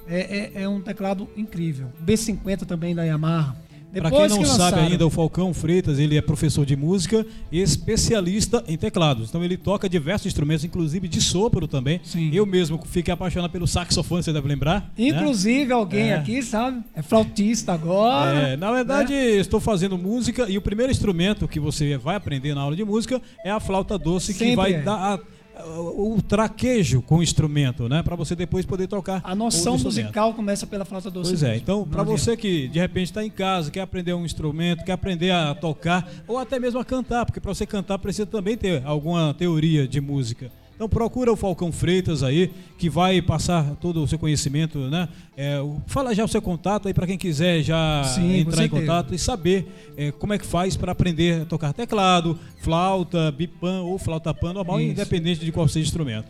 é, 0.09 0.51
é- 0.57 0.63
é 0.63 0.69
um 0.69 0.81
teclado 0.81 1.29
incrível. 1.37 1.89
B50 2.05 2.65
também 2.67 2.95
da 2.95 3.05
Yamaha. 3.05 3.57
Para 3.95 4.11
quem 4.11 4.21
não 4.21 4.39
que 4.39 4.47
sabe 4.47 4.59
lançaram- 4.63 4.83
ainda, 4.85 5.07
o 5.07 5.11
Falcão 5.11 5.53
Freitas, 5.53 5.99
ele 5.99 6.17
é 6.17 6.23
professor 6.23 6.65
de 6.65 6.75
música 6.75 7.27
e 7.53 7.61
especialista 7.61 8.65
em 8.67 8.77
teclados. 8.79 9.29
Então 9.29 9.45
ele 9.45 9.57
toca 9.59 9.87
diversos 9.87 10.27
instrumentos, 10.29 10.65
inclusive 10.65 11.07
de 11.07 11.21
sopro 11.21 11.69
também. 11.69 12.01
Sim. 12.03 12.31
Eu 12.33 12.47
mesmo 12.47 12.81
fiquei 12.87 13.13
apaixonado 13.13 13.51
pelo 13.51 13.67
saxofone, 13.67 14.23
você 14.23 14.33
deve 14.33 14.49
lembrar. 14.49 14.81
né? 14.81 14.85
Inclusive, 14.97 15.71
alguém 15.75 16.11
É. 16.11 16.15
aqui, 16.15 16.43
sabe? 16.43 16.83
É 16.95 17.03
flautista 17.03 17.75
agora. 17.75 18.39
É, 18.53 18.57
na 18.57 18.73
verdade, 18.73 19.13
estou 19.13 19.61
fazendo 19.61 19.99
música 19.99 20.49
e 20.49 20.57
o 20.57 20.63
primeiro 20.63 20.91
instrumento 20.91 21.47
que 21.47 21.61
você 21.61 21.99
vai 21.99 22.17
aprender 22.17 22.55
na 22.55 22.63
aula 22.63 22.75
de 22.75 22.85
música 22.87 23.21
é 23.45 23.51
a 23.51 23.61
flauta 23.61 23.99
doce, 23.99 24.33
que 24.33 24.39
Sempre 24.39 24.57
vai 24.57 24.73
é. 24.73 24.81
dar 24.81 24.95
a- 24.95 25.21
o 25.65 26.21
traquejo 26.23 27.03
com 27.03 27.19
o 27.19 27.23
instrumento, 27.23 27.89
né? 27.89 28.03
Para 28.03 28.17
você 28.17 28.35
depois 28.35 28.65
poder 28.65 28.87
tocar. 28.87 29.21
A 29.25 29.35
noção 29.35 29.79
musical 29.79 30.35
começa 30.35 30.67
pela 30.67 30.85
flauta 30.85 31.11
doce. 31.11 31.31
Pois 31.31 31.43
é, 31.43 31.49
mesmo. 31.49 31.63
então 31.63 31.79
Não 31.81 31.87
para 31.87 32.03
você 32.03 32.37
que 32.37 32.69
de 32.69 32.79
repente 32.79 33.07
está 33.07 33.25
em 33.25 33.31
casa, 33.31 33.71
quer 33.71 33.81
aprender 33.81 34.15
um 34.15 34.25
instrumento, 34.25 34.85
quer 34.85 34.93
aprender 34.93 35.31
a 35.31 35.55
tocar 35.55 36.09
ou 36.27 36.39
até 36.39 36.59
mesmo 36.59 36.81
a 36.81 36.85
cantar, 36.85 37.27
porque 37.27 37.41
para 37.41 37.55
você 37.55 37.67
cantar 37.67 37.99
precisa 37.99 38.27
também 38.27 38.57
ter 38.57 38.83
alguma 38.85 39.35
teoria 39.35 39.87
de 39.87 40.01
música. 40.01 40.51
Então 40.83 40.89
procura 40.89 41.33
o 41.33 41.37
Falcão 41.37 41.71
Freitas 41.71 42.25
aí, 42.25 42.51
que 42.77 42.91
vai 42.91 43.23
passar 43.23 43.77
todo 43.77 44.03
o 44.03 44.09
seu 44.09 44.19
conhecimento, 44.19 44.81
né? 44.91 45.09
É, 45.37 45.59
fala 45.87 46.13
já 46.13 46.25
o 46.25 46.29
seu 46.29 46.43
contato 46.43 46.89
aí 46.89 46.93
para 46.93 47.07
quem 47.07 47.17
quiser 47.17 47.63
já 47.63 48.03
Sim, 48.03 48.39
entrar 48.39 48.65
em 48.65 48.69
contato 48.69 49.15
e 49.15 49.19
saber 49.19 49.93
é, 49.97 50.11
como 50.11 50.33
é 50.33 50.39
que 50.39 50.45
faz 50.45 50.77
para 50.77 50.91
aprender 50.91 51.43
a 51.43 51.45
tocar 51.45 51.73
teclado, 51.73 52.37
flauta, 52.63 53.31
bipan 53.31 53.83
ou 53.83 53.97
flauta 53.97 54.35
pan 54.35 54.55
normal, 54.55 54.81
Isso. 54.81 54.91
independente 54.91 55.45
de 55.45 55.53
qual 55.53 55.69
seja 55.69 55.85
o 55.85 55.87
instrumento. 55.87 56.27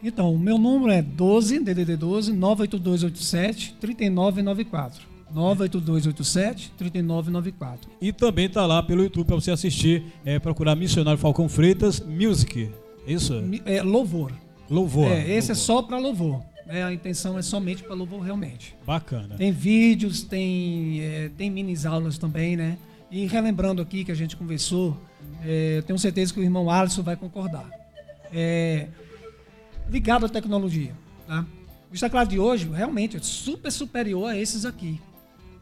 Então, 0.00 0.32
o 0.32 0.38
meu 0.38 0.56
número 0.56 0.92
é 0.92 1.02
12, 1.02 1.58
DDD 1.58 1.96
12, 1.96 2.32
98287 2.32 3.74
3994. 3.80 5.02
98287 5.34 6.72
3994. 6.78 7.90
E 8.00 8.12
também 8.12 8.48
tá 8.48 8.64
lá 8.66 8.80
pelo 8.84 9.02
YouTube 9.02 9.26
para 9.26 9.34
você 9.34 9.50
assistir, 9.50 10.04
é, 10.24 10.38
procurar 10.38 10.76
Missionário 10.76 11.18
Falcão 11.18 11.48
Freitas 11.48 11.98
Music. 11.98 12.70
Isso? 13.06 13.34
É, 13.64 13.82
louvor. 13.82 14.32
Louvor. 14.68 15.06
é, 15.06 15.20
esse 15.30 15.52
é 15.52 15.54
Louvor. 15.54 15.56
só 15.56 15.82
para 15.82 15.98
louvor. 15.98 16.42
né? 16.66 16.82
a 16.84 16.92
intenção 16.92 17.38
é 17.38 17.42
somente 17.42 17.82
para 17.82 17.94
louvor 17.94 18.20
realmente. 18.20 18.74
Bacana. 18.84 19.36
Tem 19.36 19.52
vídeos, 19.52 20.22
tem, 20.22 21.00
é, 21.00 21.30
tem 21.36 21.50
minis 21.50 21.86
aulas 21.86 22.18
também, 22.18 22.56
né? 22.56 22.76
E 23.10 23.26
relembrando 23.26 23.80
aqui 23.80 24.04
que 24.04 24.10
a 24.10 24.14
gente 24.16 24.36
conversou, 24.36 24.96
é, 25.44 25.78
eu 25.78 25.82
tenho 25.84 25.98
certeza 25.98 26.34
que 26.34 26.40
o 26.40 26.42
irmão 26.42 26.68
Alisson 26.68 27.02
vai 27.02 27.16
concordar. 27.16 27.70
É, 28.32 28.88
ligado 29.88 30.26
à 30.26 30.28
tecnologia, 30.28 30.92
tá? 31.26 31.46
O 31.94 31.98
teclado 31.98 32.28
de 32.28 32.38
hoje 32.38 32.68
realmente 32.68 33.16
é 33.16 33.20
super 33.20 33.70
superior 33.70 34.30
a 34.30 34.36
esses 34.36 34.64
aqui. 34.64 35.00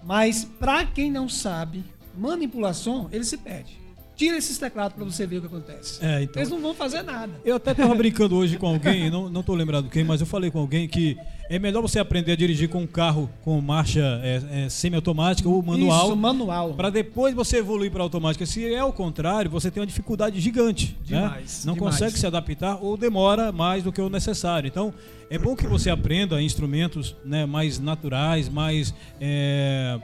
Mas 0.03 0.45
para 0.45 0.85
quem 0.87 1.11
não 1.11 1.29
sabe, 1.29 1.85
manipulação, 2.17 3.09
ele 3.13 3.25
se 3.25 3.37
perde. 3.37 3.79
Tira 4.17 4.37
esses 4.37 4.57
teclados 4.59 4.95
para 4.97 5.05
você 5.05 5.27
ver 5.27 5.39
o 5.39 5.41
que 5.41 5.47
acontece. 5.49 6.05
É, 6.05 6.23
então. 6.23 6.41
Eles 6.41 6.51
não 6.51 6.61
vão 6.61 6.75
fazer 6.75 7.03
nada. 7.03 7.33
Eu 7.45 7.57
até 7.57 7.75
tava 7.75 7.95
brincando 7.95 8.37
hoje 8.37 8.57
com 8.57 8.69
alguém, 8.69 9.11
não, 9.11 9.29
não 9.29 9.43
tô 9.43 9.55
lembrado 9.55 9.89
quem, 9.89 10.05
mas 10.05 10.21
eu 10.21 10.27
falei 10.27 10.51
com 10.51 10.61
alguém 10.61 10.87
que 10.87 11.17
é 11.51 11.59
melhor 11.59 11.83
você 11.83 11.99
aprender 11.99 12.33
a 12.33 12.37
dirigir 12.37 12.69
com 12.69 12.83
um 12.83 12.87
carro 12.87 13.29
com 13.43 13.61
marcha 13.61 14.21
é, 14.23 14.65
é, 14.65 14.69
semi-automática 14.69 15.49
ou 15.49 15.63
manual, 15.63 16.07
Isso, 16.07 16.17
manual. 16.17 16.75
para 16.75 16.91
depois 16.91 17.35
você 17.35 17.59
evoluir 17.59 17.91
para 17.91 18.03
automática. 18.03 18.47
Se 18.47 18.73
é 18.73 18.83
o 18.85 18.93
contrário, 18.93 19.51
você 19.51 19.71
tem 19.71 19.81
uma 19.81 19.87
dificuldade 19.87 20.41
gigante. 20.41 20.97
né? 21.09 21.21
Demais, 21.21 21.65
Não 21.65 21.75
demais. 21.75 21.95
consegue 21.95 22.19
se 22.19 22.27
adaptar 22.27 22.79
ou 22.81 22.97
demora 22.97 23.51
mais 23.53 23.83
do 23.83 23.93
que 23.93 24.01
o 24.01 24.09
necessário. 24.09 24.69
Então, 24.69 24.95
é 25.29 25.39
bom 25.39 25.57
que 25.57 25.67
você 25.67 25.91
aprenda 25.91 26.41
instrumentos 26.41 27.15
né, 27.25 27.45
mais 27.47 27.79
naturais, 27.79 28.49
mais 28.49 28.95
é, 29.21 29.99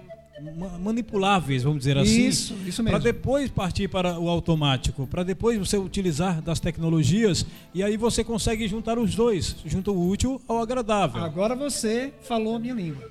manipuláveis, 0.81 1.63
vamos 1.63 1.79
dizer 1.81 1.97
assim. 1.99 2.27
Isso, 2.27 2.55
isso 2.67 2.83
Para 2.83 2.93
mesmo. 2.95 3.05
depois 3.05 3.51
partir 3.51 3.89
para 3.89 4.19
o 4.19 4.29
automático, 4.29 5.07
para 5.07 5.23
depois 5.23 5.59
você 5.59 5.77
utilizar 5.77 6.41
das 6.43 6.61
tecnologias 6.61 7.45
e 7.75 7.83
aí 7.83 7.97
você 7.97 8.23
consegue 8.25 8.67
juntar 8.69 8.99
os 8.99 9.15
dois, 9.15 9.57
junta 9.65 9.91
o 9.91 10.09
útil 10.09 10.41
ao 10.49 10.59
agradável. 10.61 11.23
Agora 11.23 11.55
você 11.55 12.13
falou 12.23 12.57
a 12.57 12.59
minha 12.59 12.75
língua. 12.75 13.09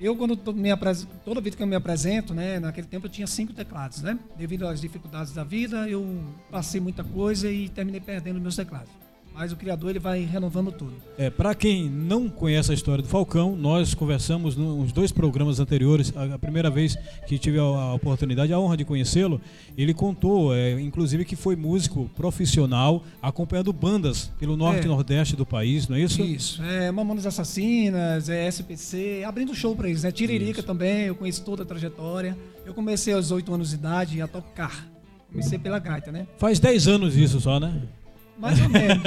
Eu, 0.00 0.16
quando 0.16 0.36
me 0.52 0.68
apres- 0.70 1.06
toda 1.24 1.40
vez 1.40 1.54
que 1.54 1.62
eu 1.62 1.66
me 1.66 1.76
apresento, 1.76 2.34
né, 2.34 2.58
naquele 2.58 2.88
tempo 2.88 3.06
eu 3.06 3.10
tinha 3.10 3.26
cinco 3.26 3.52
teclados, 3.52 4.02
né? 4.02 4.18
Devido 4.36 4.66
às 4.66 4.80
dificuldades 4.80 5.32
da 5.32 5.44
vida, 5.44 5.88
eu 5.88 6.04
passei 6.50 6.80
muita 6.80 7.04
coisa 7.04 7.48
e 7.48 7.68
terminei 7.68 8.00
perdendo 8.00 8.40
meus 8.40 8.56
teclados. 8.56 8.90
Mas 9.34 9.50
o 9.52 9.56
criador 9.56 9.90
ele 9.90 9.98
vai 9.98 10.20
renovando 10.20 10.70
tudo. 10.70 10.94
É, 11.18 11.30
para 11.30 11.54
quem 11.54 11.88
não 11.88 12.28
conhece 12.28 12.70
a 12.70 12.74
história 12.74 13.02
do 13.02 13.08
Falcão, 13.08 13.56
nós 13.56 13.94
conversamos 13.94 14.56
nos 14.56 14.92
dois 14.92 15.10
programas 15.10 15.58
anteriores, 15.58 16.12
a, 16.16 16.38
primeira 16.38 16.70
vez 16.70 16.96
que 17.26 17.38
tive 17.38 17.58
a, 17.58 17.94
oportunidade, 17.94 18.52
a 18.52 18.58
honra 18.58 18.76
de 18.76 18.84
conhecê-lo, 18.84 19.40
ele 19.76 19.94
contou, 19.94 20.54
é, 20.54 20.80
inclusive, 20.80 21.24
que 21.24 21.34
foi 21.34 21.56
músico 21.56 22.10
profissional, 22.14 23.02
acompanhando 23.20 23.72
bandas 23.72 24.30
pelo 24.38 24.56
norte 24.56 24.82
É. 24.82 24.84
e 24.84 24.88
nordeste 24.88 25.34
do 25.34 25.46
país, 25.46 25.88
não 25.88 25.96
é 25.96 26.00
isso? 26.00 26.22
Isso. 26.22 26.62
É 26.62 26.90
Mamonas 26.90 27.26
Assassinas, 27.26 28.28
é 28.28 28.46
SPC, 28.46 29.24
abrindo 29.26 29.54
show 29.54 29.74
pra 29.74 29.88
eles, 29.88 30.02
né? 30.02 30.12
Tiririca 30.12 30.60
Isso. 30.60 30.66
também, 30.66 31.06
eu 31.06 31.14
conheço 31.14 31.42
toda 31.44 31.62
a 31.62 31.66
trajetória. 31.66 32.36
Eu 32.64 32.74
comecei 32.74 33.12
aos 33.14 33.30
8 33.30 33.52
anos 33.54 33.70
de 33.70 33.76
idade 33.76 34.20
a 34.20 34.28
tocar. 34.28 34.86
Comecei 35.30 35.58
pela 35.58 35.78
gaita, 35.78 36.12
né? 36.12 36.26
Faz 36.36 36.58
10 36.60 36.88
anos 36.88 37.16
isso 37.16 37.40
só, 37.40 37.58
né? 37.58 37.82
Mais 38.42 38.60
ou 38.60 38.68
menos. 38.68 39.04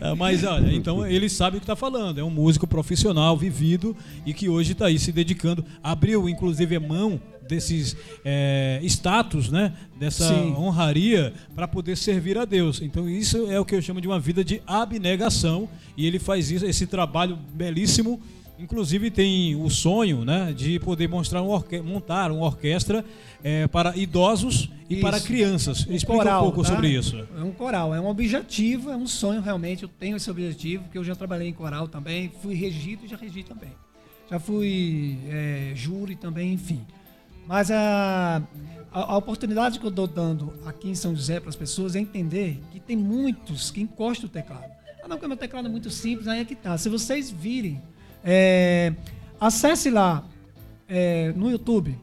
É, 0.00 0.14
Mas 0.18 0.42
olha, 0.42 0.74
então 0.74 1.06
ele 1.06 1.28
sabe 1.28 1.58
o 1.58 1.60
que 1.60 1.64
está 1.64 1.76
falando. 1.76 2.18
É 2.18 2.24
um 2.24 2.30
músico 2.30 2.66
profissional, 2.66 3.36
vivido 3.36 3.96
e 4.26 4.34
que 4.34 4.48
hoje 4.48 4.72
está 4.72 4.86
aí 4.86 4.98
se 4.98 5.12
dedicando. 5.12 5.64
Abriu, 5.80 6.28
inclusive, 6.28 6.74
a 6.74 6.80
mão 6.80 7.20
desses 7.48 7.96
é, 8.24 8.80
status, 8.82 9.48
né? 9.48 9.74
Dessa 9.96 10.26
Sim. 10.26 10.54
honraria 10.56 11.32
para 11.54 11.68
poder 11.68 11.96
servir 11.96 12.36
a 12.36 12.44
Deus. 12.44 12.82
Então 12.82 13.08
isso 13.08 13.48
é 13.48 13.60
o 13.60 13.64
que 13.64 13.76
eu 13.76 13.82
chamo 13.82 14.00
de 14.00 14.08
uma 14.08 14.18
vida 14.18 14.42
de 14.42 14.60
abnegação 14.66 15.68
e 15.96 16.04
ele 16.04 16.18
faz 16.18 16.50
isso, 16.50 16.66
esse 16.66 16.88
trabalho 16.88 17.38
belíssimo. 17.54 18.20
Inclusive 18.58 19.10
tem 19.10 19.56
o 19.56 19.68
sonho, 19.68 20.24
né, 20.24 20.52
de 20.56 20.78
poder 20.78 21.08
mostrar 21.08 21.42
um 21.42 21.60
montar 21.82 22.30
uma 22.30 22.46
orquestra 22.46 23.04
é, 23.42 23.66
para 23.66 23.96
idosos 23.96 24.70
e 24.88 24.94
Isso. 24.94 25.02
para 25.02 25.20
crianças. 25.20 25.86
Um 25.86 25.92
Explica 25.92 26.18
coral, 26.18 26.40
um 26.40 26.44
pouco 26.44 26.62
tá? 26.62 26.68
sobre 26.68 26.88
isso. 26.88 27.26
É 27.36 27.42
um 27.42 27.50
coral, 27.50 27.94
é 27.94 28.00
um 28.00 28.06
objetivo, 28.06 28.90
é 28.90 28.96
um 28.96 29.06
sonho 29.06 29.40
realmente. 29.40 29.82
Eu 29.82 29.88
tenho 29.88 30.16
esse 30.16 30.30
objetivo, 30.30 30.84
porque 30.84 30.98
eu 30.98 31.04
já 31.04 31.16
trabalhei 31.16 31.48
em 31.48 31.52
coral 31.52 31.88
também, 31.88 32.30
fui 32.42 32.54
regido 32.54 33.04
e 33.04 33.08
já 33.08 33.16
regi 33.16 33.42
também. 33.42 33.72
Já 34.30 34.38
fui 34.38 35.18
é, 35.28 35.72
júri 35.74 36.14
também, 36.14 36.52
enfim. 36.52 36.80
Mas 37.46 37.70
a, 37.70 38.40
a, 38.92 39.00
a 39.12 39.16
oportunidade 39.16 39.78
que 39.78 39.84
eu 39.84 39.90
estou 39.90 40.06
dando 40.06 40.54
aqui 40.64 40.88
em 40.88 40.94
São 40.94 41.14
José 41.14 41.40
para 41.40 41.50
as 41.50 41.56
pessoas 41.56 41.94
é 41.96 42.00
entender 42.00 42.60
que 42.70 42.80
tem 42.80 42.96
muitos 42.96 43.70
que 43.70 43.80
encostam 43.80 44.26
o 44.26 44.30
teclado. 44.30 44.72
Ah, 45.02 45.08
não, 45.08 45.16
porque 45.16 45.28
meu 45.28 45.36
teclado 45.36 45.66
é 45.66 45.70
muito 45.70 45.90
simples, 45.90 46.26
aí 46.26 46.40
é 46.40 46.44
que 46.44 46.54
tá. 46.54 46.78
Se 46.78 46.88
vocês 46.88 47.30
virem, 47.30 47.82
é, 48.24 48.92
acesse 49.38 49.90
lá 49.90 50.24
é, 50.88 51.32
no 51.36 51.50
YouTube, 51.50 51.96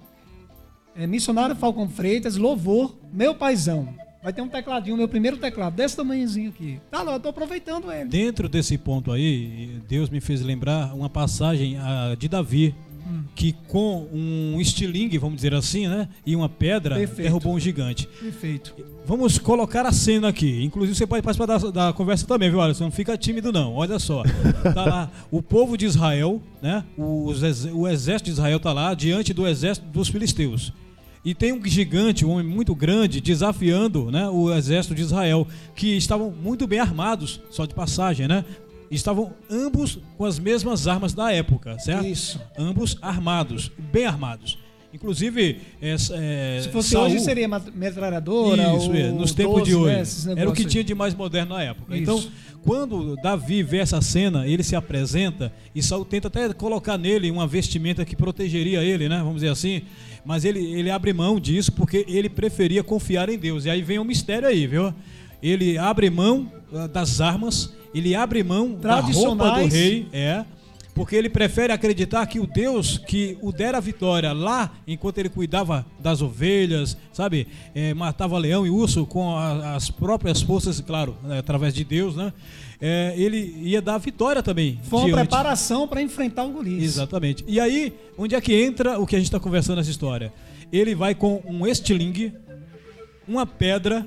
é, 0.96 1.08
Missionário 1.08 1.56
Falcon 1.56 1.90
Freitas, 1.90 2.38
Louvor, 2.38 2.96
Meu 3.12 3.34
Paizão. 3.34 3.94
Vai 4.24 4.32
ter 4.32 4.44
um 4.44 4.48
tecladinho, 4.48 4.96
meu 4.96 5.08
primeiro 5.08 5.38
teclado, 5.38 5.76
desse 5.76 5.96
tamanhozinho 5.96 6.50
aqui. 6.50 6.80
Tá 6.92 7.02
lá, 7.02 7.14
eu 7.14 7.20
tô 7.20 7.30
aproveitando 7.30 7.92
ele. 7.92 8.08
Dentro 8.08 8.48
desse 8.48 8.78
ponto 8.78 9.12
aí, 9.12 9.82
Deus 9.88 10.12
me 10.12 10.22
fez 10.22 10.42
lembrar 10.42 10.94
uma 10.94 11.10
passagem 11.10 11.78
ah, 11.80 12.16
de 12.18 12.28
Davi. 12.28 12.76
Que 13.42 13.56
com 13.68 14.08
um 14.14 14.62
estilingue, 14.62 15.18
vamos 15.18 15.38
dizer 15.38 15.52
assim, 15.56 15.88
né, 15.88 16.08
e 16.24 16.36
uma 16.36 16.48
pedra, 16.48 16.96
Perfeito. 16.96 17.24
derrubou 17.24 17.56
um 17.56 17.60
gigante. 17.60 18.08
Perfeito. 18.22 18.76
Vamos 19.04 19.40
colocar 19.40 19.84
a 19.84 19.92
cena 19.92 20.28
aqui. 20.28 20.64
Inclusive, 20.64 20.96
você 20.96 21.08
pode 21.08 21.24
participar 21.24 21.48
da, 21.48 21.88
da 21.88 21.94
conversa 21.94 22.28
também, 22.28 22.52
viu, 22.52 22.62
Alisson? 22.62 22.84
Não 22.84 22.92
fica 22.92 23.18
tímido, 23.18 23.52
não. 23.52 23.74
Olha 23.74 23.98
só. 23.98 24.22
Tá 24.76 24.86
lá 24.86 25.12
o 25.32 25.42
povo 25.42 25.76
de 25.76 25.88
Israel, 25.88 26.40
né? 26.62 26.84
Ex- 27.44 27.66
o 27.74 27.88
exército 27.88 28.26
de 28.26 28.34
Israel 28.34 28.60
tá 28.60 28.72
lá 28.72 28.94
diante 28.94 29.34
do 29.34 29.48
exército 29.48 29.88
dos 29.88 30.08
filisteus. 30.08 30.72
E 31.26 31.34
tem 31.34 31.52
um 31.52 31.66
gigante, 31.66 32.24
um 32.24 32.30
homem 32.34 32.46
muito 32.46 32.76
grande, 32.76 33.20
desafiando 33.20 34.12
né, 34.12 34.28
o 34.30 34.54
exército 34.54 34.94
de 34.94 35.02
Israel, 35.02 35.48
que 35.76 35.98
estavam 35.98 36.32
muito 36.32 36.68
bem 36.68 36.80
armados, 36.80 37.42
só 37.50 37.66
de 37.66 37.74
passagem, 37.74 38.28
né? 38.28 38.46
Estavam 38.92 39.34
ambos 39.50 39.98
com 40.18 40.26
as 40.26 40.38
mesmas 40.38 40.86
armas 40.88 41.14
da 41.14 41.32
época, 41.32 41.80
certo? 41.80 42.06
Isso. 42.06 42.40
Ambos 42.58 42.98
armados, 43.02 43.72
bem 43.92 44.06
armados. 44.06 44.58
Inclusive, 44.94 45.62
é, 45.82 45.96
é, 46.12 46.60
Se 46.62 46.70
fosse 46.70 46.90
Saul- 46.90 47.06
hoje, 47.06 47.22
seria 47.22 47.48
metralhadora. 47.74 48.62
isso, 48.76 48.90
ou 48.90 48.96
é, 48.96 49.10
nos 49.12 49.34
tempos 49.34 49.60
12, 49.60 49.66
de 49.72 49.76
hoje. 49.76 50.28
né, 50.28 50.34
Era 50.42 50.50
o 50.50 50.54
que 50.54 50.66
tinha 50.66 50.84
de 50.84 50.94
mais 50.94 51.14
moderno 51.16 51.56
na 51.56 51.64
época. 51.64 51.96
Isso. 51.96 52.04
Então, 52.04 52.24
quando 52.64 53.16
Davi 53.16 53.64
vê 53.64 53.78
essa 53.78 54.02
cena, 54.02 54.46
ele 54.46 54.64
se 54.64 54.76
apresenta 54.76 55.52
e 55.74 55.82
Saul 55.82 56.04
tenta 56.06 56.28
até 56.28 56.54
colocar 56.54 56.98
nele 56.98 57.32
uma 57.32 57.48
vestimenta 57.48 58.04
que 58.04 58.16
protegeria 58.18 58.84
ele, 58.84 59.08
né? 59.08 59.18
Vamos 59.20 59.36
dizer 59.36 59.50
assim. 59.50 59.84
Mas 60.26 60.46
ele, 60.46 60.60
ele 60.60 60.92
abre 60.92 61.14
mão 61.14 61.40
disso 61.40 61.72
porque 61.72 62.06
ele 62.08 62.30
preferia 62.30 62.84
confiar 62.84 63.30
em 63.30 63.38
Deus. 63.38 63.66
E 63.66 63.70
aí 63.70 63.82
vem 63.82 63.98
um 63.98 64.04
mistério 64.04 64.48
aí, 64.48 64.68
viu? 64.68 64.94
Ele 65.42 65.78
abre 65.78 66.10
mão 66.10 66.52
ah, 66.74 66.88
das 66.88 67.20
armas, 67.22 67.74
ele 67.94 68.16
abre 68.16 68.44
mão 68.44 68.74
da 68.74 69.00
roupa 69.00 69.52
do 69.60 69.66
rei, 69.68 70.08
é. 70.14 70.46
Porque 70.94 71.16
ele 71.16 71.30
prefere 71.30 71.72
acreditar 71.72 72.26
que 72.26 72.38
o 72.38 72.46
Deus 72.46 72.98
que 72.98 73.38
o 73.42 73.54
dera 73.54 73.78
a 73.78 73.82
vitória 73.82 74.34
lá, 74.34 74.72
enquanto 74.86 75.20
ele 75.20 75.30
cuidava 75.30 75.86
das 75.98 76.22
ovelhas, 76.22 76.98
sabe? 77.14 77.48
É, 77.74 77.94
matava 77.94 78.38
leão 78.38 78.68
e 78.68 78.70
urso 78.70 79.06
com 79.06 79.38
a- 79.38 79.74
as 79.76 79.90
próprias 79.90 80.42
forças, 80.42 80.82
claro, 80.82 81.16
né, 81.24 81.40
através 81.40 81.74
de 81.74 81.86
Deus, 81.86 82.14
né? 82.18 82.34
É, 82.80 83.14
ele 83.16 83.56
ia 83.62 83.82
dar 83.82 83.96
a 83.96 83.98
vitória 84.00 84.44
também. 84.44 84.80
Foi 84.84 85.00
uma 85.00 85.06
diante. 85.06 85.20
preparação 85.30 85.88
para 85.88 86.02
enfrentar 86.02 86.44
o 86.44 86.52
Golias. 86.52 86.84
Exatamente. 86.84 87.46
E 87.48 87.58
aí, 87.58 87.94
onde 88.18 88.36
é 88.36 88.42
que 88.42 88.54
entra 88.54 89.00
o 89.00 89.08
que 89.08 89.16
a 89.16 89.20
gente 89.20 89.28
está 89.28 89.40
conversando 89.40 89.78
nessa 89.78 89.90
história? 89.92 90.34
Ele 90.74 90.94
vai 90.94 91.16
com 91.16 91.42
um 91.46 91.66
estilingue, 91.66 92.34
uma 93.26 93.46
pedra, 93.46 94.06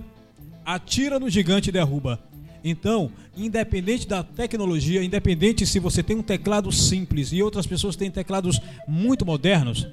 atira 0.64 1.18
no 1.20 1.29
gigante 1.29 1.68
e 1.68 1.72
derruba. 1.72 2.18
Então, 2.62 3.11
independente 3.37 4.09
da 4.09 4.22
tecnologia, 4.22 5.03
independente 5.05 5.66
se 5.66 5.79
você 5.79 6.03
tem 6.03 6.16
um 6.16 6.22
teclado 6.22 6.72
simples 6.72 7.31
e 7.33 7.42
outras 7.42 7.66
pessoas 7.66 7.94
têm 7.94 8.11
teclados 8.11 8.59
muito 8.88 9.27
modernos, 9.27 9.87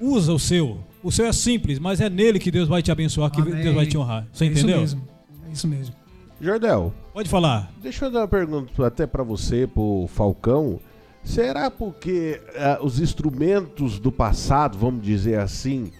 usa 0.00 0.32
o 0.32 0.38
seu. 0.38 0.78
O 1.02 1.12
seu 1.12 1.26
é 1.26 1.32
simples, 1.32 1.78
mas 1.78 2.00
é 2.00 2.08
nele 2.08 2.38
que 2.38 2.50
Deus 2.50 2.66
vai 2.66 2.82
te 2.82 2.90
abençoar, 2.90 3.30
que 3.30 3.42
Amém. 3.42 3.62
Deus 3.62 3.74
vai 3.74 3.86
te 3.86 3.98
honrar. 3.98 4.26
Você 4.32 4.44
É 4.44 4.48
entendeu? 4.48 4.82
Isso 4.82 4.96
mesmo. 4.96 5.08
É 5.46 5.52
isso 5.52 5.68
mesmo. 5.68 5.94
Jordel, 6.40 6.92
Pode 7.12 7.28
falar. 7.28 7.72
deixa 7.82 8.06
eu 8.06 8.10
dar 8.10 8.20
uma 8.20 8.28
pergunta 8.28 8.86
até 8.86 9.06
pra 9.06 9.22
você, 9.22 9.66
pro 9.66 10.06
Falcão. 10.08 10.80
Será 11.22 11.70
porque 11.70 12.40
ah, 12.56 12.78
os 12.82 13.00
instrumentos 13.00 13.98
do 13.98 14.10
passado, 14.10 14.76
vamos 14.78 15.02
dizer 15.04 15.38
assim, 15.38 15.90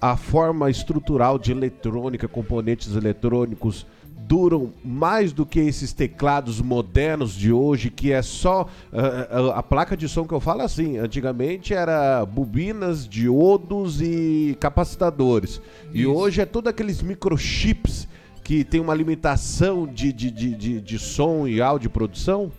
a 0.00 0.16
forma 0.16 0.70
estrutural 0.70 1.38
de 1.38 1.52
eletrônica, 1.52 2.26
componentes 2.26 2.94
eletrônicos, 2.96 3.86
duram 4.30 4.72
mais 4.84 5.32
do 5.32 5.44
que 5.44 5.58
esses 5.58 5.92
teclados 5.92 6.60
modernos 6.60 7.34
de 7.34 7.52
hoje, 7.52 7.90
que 7.90 8.12
é 8.12 8.22
só. 8.22 8.68
ah, 8.92 9.54
a 9.56 9.62
placa 9.62 9.96
de 9.96 10.08
som 10.08 10.24
que 10.24 10.32
eu 10.32 10.38
falo 10.38 10.62
é 10.62 10.64
assim, 10.64 10.98
antigamente 10.98 11.74
era 11.74 12.24
bobinas, 12.24 13.08
diodos 13.08 14.00
e 14.00 14.56
capacitadores. 14.60 15.60
E 15.92 16.02
Isso. 16.02 16.12
hoje 16.12 16.40
é 16.40 16.46
tudo 16.46 16.68
aqueles 16.68 17.02
microchips 17.02 18.06
que 18.44 18.62
tem 18.64 18.80
uma 18.80 18.94
limitação 18.94 19.86
de, 19.86 20.12
de, 20.12 20.30
de, 20.30 20.54
de, 20.54 20.80
de 20.80 20.98
som 20.98 21.46
e 21.46 21.60
áudio 21.60 21.90
produção? 21.90 22.52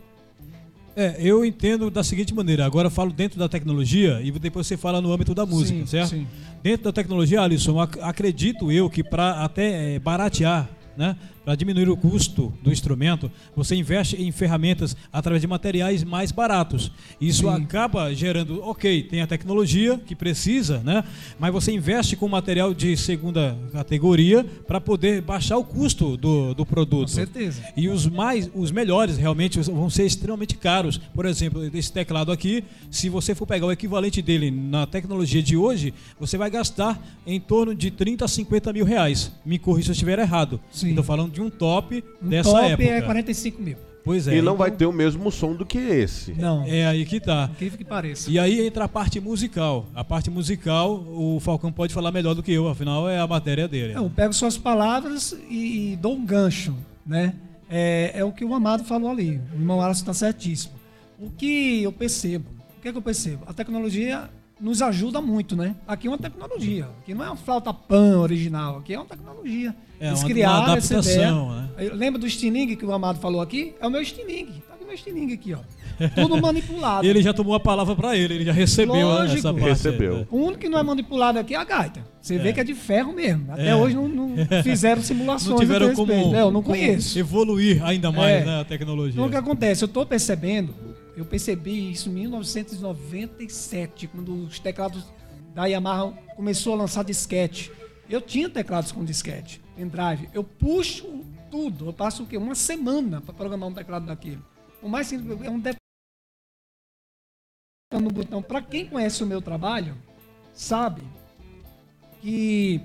É, 0.96 1.16
eu 1.20 1.46
entendo 1.46 1.90
da 1.90 2.04
seguinte 2.04 2.34
maneira. 2.34 2.66
Agora 2.66 2.88
eu 2.88 2.92
falo 2.92 3.12
dentro 3.14 3.40
da 3.40 3.48
tecnologia 3.48 4.20
e 4.22 4.32
depois 4.32 4.68
você 4.68 4.76
fala 4.76 5.00
no 5.02 5.12
âmbito 5.14 5.34
da 5.34 5.46
música, 5.46 5.80
Sim, 5.80 5.86
certo? 5.86 6.10
sim. 6.10 6.28
Dentro 6.62 6.84
da 6.86 6.92
tecnologia, 6.92 7.42
Alisson, 7.42 7.80
ac- 7.80 8.00
acredito 8.02 8.72
eu 8.72 8.90
que 8.90 9.04
para 9.04 9.44
até 9.44 9.96
eh, 9.96 10.00
baratear, 10.00 10.70
né, 10.98 11.16
para 11.44 11.56
diminuir 11.56 11.90
o 11.90 11.98
custo 11.98 12.54
do 12.62 12.72
instrumento, 12.72 13.32
você 13.56 13.76
investe 13.76 14.22
em 14.22 14.32
ferramentas 14.32 14.96
através 15.12 15.42
de 15.42 15.48
materiais 15.48 16.04
mais 16.04 16.32
baratos. 16.32 16.92
Isso 17.20 17.44
Sim. 17.44 17.64
acaba 17.64 18.14
gerando, 18.14 18.62
ok, 18.62 19.04
tem 19.04 19.22
a 19.22 19.28
tecnologia 19.28 19.98
que 19.98 20.16
precisa, 20.16 20.80
né, 20.80 21.04
mas 21.40 21.52
você 21.52 21.72
investe 21.72 22.16
com 22.16 22.28
material 22.28 22.74
de 22.74 22.96
segunda 22.96 23.58
categoria 23.72 24.44
para 24.68 24.80
poder 24.80 25.22
baixar 25.22 25.58
o 25.58 25.64
custo 25.64 26.16
do, 26.16 26.54
do 26.54 26.66
Com 26.66 26.74
produto. 26.74 27.10
certeza. 27.10 27.64
E 27.76 27.90
os 27.90 28.08
mais, 28.08 28.50
os 28.54 28.72
melhores 28.72 29.18
realmente 29.18 29.60
vão 29.62 29.90
ser 29.90 30.06
extremamente 30.06 30.56
caros. 30.56 30.98
Por 30.98 31.26
exemplo, 31.26 31.64
esse 31.76 31.92
teclado 31.92 32.32
aqui, 32.32 32.64
se 32.90 33.10
você 33.10 33.34
for 33.34 33.46
pegar 33.46 33.66
o 33.66 33.72
equivalente 33.72 34.22
dele 34.22 34.52
na 34.52 34.86
tecnologia 34.86 35.42
de 35.42 35.58
hoje, 35.58 35.94
você 36.20 36.38
vai 36.38 36.50
gastar 36.50 37.02
em 37.26 37.40
torno 37.40 37.74
de 37.74 37.90
30 37.90 38.26
a 38.26 38.28
50 38.28 38.74
mil 38.74 38.86
reais. 38.86 39.32
Me 39.46 39.58
corrija 39.58 39.88
se 39.88 39.92
eu 39.92 39.94
estiver 39.94 40.20
errado. 40.20 40.60
Sim. 40.72 40.90
Estou 40.90 41.04
falando 41.04 41.31
de 41.32 41.42
um 41.42 41.50
top 41.50 42.04
Um 42.22 42.30
dessa 42.30 42.52
top 42.52 42.66
época. 42.66 42.84
é 42.84 43.02
45 43.02 43.62
mil. 43.62 43.78
Pois 44.04 44.28
é. 44.28 44.32
e 44.32 44.36
não 44.36 44.54
então, 44.54 44.58
vai 44.58 44.72
ter 44.72 44.86
o 44.86 44.92
mesmo 44.92 45.32
som 45.32 45.54
do 45.54 45.66
que 45.66 45.78
esse. 45.78 46.34
Não. 46.34 46.64
É 46.66 46.88
aí 46.88 47.06
que 47.06 47.20
tá. 47.20 47.50
Incrível 47.52 47.78
que 47.78 47.86
pareça. 47.86 48.30
E 48.32 48.40
aí 48.40 48.66
entra 48.66 48.86
a 48.86 48.88
parte 48.88 49.20
musical. 49.20 49.86
A 49.94 50.04
parte 50.04 50.30
musical, 50.30 50.94
o 50.94 51.40
Falcão 51.40 51.72
pode 51.72 51.94
falar 51.94 52.12
melhor 52.12 52.34
do 52.34 52.42
que 52.42 52.52
eu, 52.52 52.68
afinal 52.68 53.08
é 53.08 53.20
a 53.20 53.28
matéria 53.28 53.68
dele. 53.68 53.94
Eu 53.96 54.10
pego 54.10 54.34
suas 54.34 54.58
palavras 54.58 55.38
e, 55.50 55.92
e 55.92 55.96
dou 55.96 56.16
um 56.16 56.26
gancho, 56.26 56.76
né? 57.06 57.36
É, 57.70 58.12
é 58.16 58.24
o 58.24 58.32
que 58.32 58.44
o 58.44 58.54
Amado 58.54 58.84
falou 58.84 59.10
ali. 59.10 59.40
O 59.54 59.60
irmão 59.60 59.82
Alisson 59.82 60.02
está 60.02 60.14
certíssimo. 60.14 60.74
O 61.20 61.30
que 61.30 61.84
eu 61.84 61.92
percebo? 61.92 62.50
O 62.78 62.82
que 62.82 62.88
é 62.88 62.92
que 62.92 62.98
eu 62.98 63.02
percebo? 63.02 63.44
A 63.46 63.54
tecnologia 63.54 64.30
nos 64.62 64.82
ajuda 64.82 65.20
muito, 65.22 65.56
né? 65.56 65.76
Aqui 65.88 66.08
é 66.08 66.12
uma 66.12 66.18
tecnologia. 66.18 66.88
Aqui 67.02 67.14
não 67.14 67.24
é 67.26 67.28
uma 67.28 67.36
flauta 67.36 67.74
pan 67.74 68.20
original. 68.20 68.78
Aqui 68.78 68.94
é 68.94 68.98
uma 69.00 69.06
tecnologia. 69.06 69.76
É 70.00 70.08
Eles 70.08 70.20
uma- 70.20 70.30
criaram 70.30 70.66
uma 70.66 70.78
essa 70.78 71.00
ideia. 71.00 71.28
adaptação, 71.30 71.56
né? 71.56 71.70
Lembra 71.94 72.20
do 72.20 72.28
estilingue 72.28 72.76
que 72.76 72.86
o 72.86 72.92
Amado 72.94 73.20
falou 73.20 73.42
aqui? 73.42 73.74
É 73.82 73.88
o 73.88 73.90
meu 73.90 74.02
estilingue. 74.02 74.62
Tá 74.68 74.74
aqui 74.76 74.84
o 74.84 74.86
meu 74.88 74.96
estilingue 74.96 75.34
aqui, 75.34 75.54
ó. 75.54 75.60
Tudo 76.16 76.38
manipulado. 76.42 77.06
Ele 77.06 77.22
já 77.22 77.34
tomou 77.34 77.54
a 77.54 77.60
palavra 77.60 77.96
para 77.96 78.16
ele, 78.18 78.34
ele 78.36 78.46
já 78.46 78.52
recebeu 78.54 78.96
né, 78.96 79.04
Lógico. 79.04 79.38
essa 79.40 79.54
parte. 79.54 79.68
Recebeu. 79.70 80.18
né? 80.20 80.28
O 80.32 80.38
único 80.38 80.60
que 80.60 80.70
não 80.70 80.80
é 80.80 80.84
manipulado 80.84 81.38
aqui 81.38 81.54
é 81.54 81.58
a 81.58 81.64
gaita. 81.64 82.04
Você 82.20 82.38
vê 82.40 82.50
É. 82.50 82.54
que 82.54 82.60
é 82.60 82.64
de 82.64 82.74
ferro 82.74 83.14
mesmo. 83.14 83.52
Até 83.52 83.70
É. 83.70 83.76
hoje 83.76 83.96
não, 83.96 84.08
não 84.08 84.36
fizeram 84.64 85.02
simulações. 85.04 85.52
Não 85.52 85.60
tiveram 85.60 85.94
como, 85.94 86.12
respeito. 86.12 86.36
É, 86.36 86.42
eu 86.42 86.52
não 86.52 86.64
conheço. 86.64 87.18
evoluir 87.20 87.84
ainda 87.86 88.12
mais 88.12 88.42
É. 88.42 88.46
né, 88.46 88.62
a 88.62 88.64
tecnologia. 88.66 89.14
Então 89.14 89.26
o 89.26 89.30
que 89.30 89.36
acontece? 89.36 89.84
Eu 89.84 89.88
estou 89.88 90.04
percebendo, 90.06 90.74
eu 91.22 91.26
percebi 91.26 91.92
isso 91.92 92.10
em 92.10 92.14
1997, 92.14 94.08
quando 94.08 94.34
os 94.34 94.60
teclados 94.60 95.06
da 95.54 95.66
Yamaha 95.66 96.12
começou 96.36 96.74
a 96.74 96.78
lançar 96.78 97.04
disquete. 97.04 97.72
Eu 98.10 98.20
tinha 98.20 98.50
teclados 98.50 98.92
com 98.92 99.06
disquete, 99.06 99.62
pendrive. 99.76 100.30
Eu 100.34 100.44
puxo 100.44 101.24
tudo. 101.52 101.86
Eu 101.86 101.94
passo 101.94 102.24
o 102.24 102.26
quê? 102.26 102.38
Uma 102.38 102.56
semana 102.56 103.22
para 103.22 103.34
programar 103.34 103.70
um 103.70 103.74
teclado 103.74 104.06
daquele. 104.06 104.42
O 104.82 104.90
mais 104.90 105.08
simples 105.08 105.40
é 105.42 105.50
um 105.50 105.60
detalhe 105.60 105.78
no 107.94 108.10
botão. 108.10 108.42
Para 108.42 108.62
quem 108.62 108.88
conhece 108.88 109.24
o 109.24 109.28
meu 109.28 109.42
trabalho, 109.42 109.96
sabe 110.54 111.04
que 112.20 112.82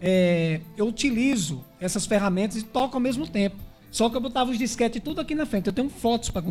é, 0.00 0.60
eu 0.76 0.88
utilizo 0.88 1.64
essas 1.78 2.04
ferramentas 2.04 2.56
e 2.56 2.64
toco 2.64 2.96
ao 2.96 3.00
mesmo 3.00 3.28
tempo. 3.28 3.56
Só 3.90 4.08
que 4.08 4.16
eu 4.16 4.20
botava 4.20 4.50
os 4.50 4.58
disquetes 4.58 5.02
tudo 5.02 5.20
aqui 5.20 5.34
na 5.34 5.46
frente. 5.46 5.66
Eu 5.66 5.72
tenho 5.72 5.88
fotos 5.88 6.30
para 6.30 6.42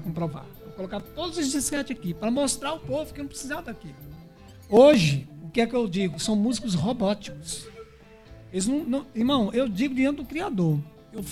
comprovar. 0.00 0.44
Eu 0.80 0.88
colocava 0.88 1.04
todos 1.14 1.36
os 1.36 1.52
disquetes 1.52 1.94
aqui 1.94 2.14
para 2.14 2.30
mostrar 2.30 2.70
ao 2.70 2.78
povo 2.78 3.12
que 3.12 3.20
não 3.20 3.28
precisava 3.28 3.62
daquilo. 3.62 3.94
Hoje, 4.66 5.28
o 5.42 5.50
que 5.50 5.60
é 5.60 5.66
que 5.66 5.74
eu 5.74 5.86
digo? 5.86 6.18
São 6.18 6.34
músicos 6.34 6.74
robóticos. 6.74 7.66
Eles 8.50 8.66
não, 8.66 8.84
não, 8.84 9.06
irmão, 9.14 9.50
eu 9.52 9.68
digo 9.68 9.94
diante 9.94 10.16
do 10.16 10.24
criador. 10.24 10.78
Eu, 11.12 11.22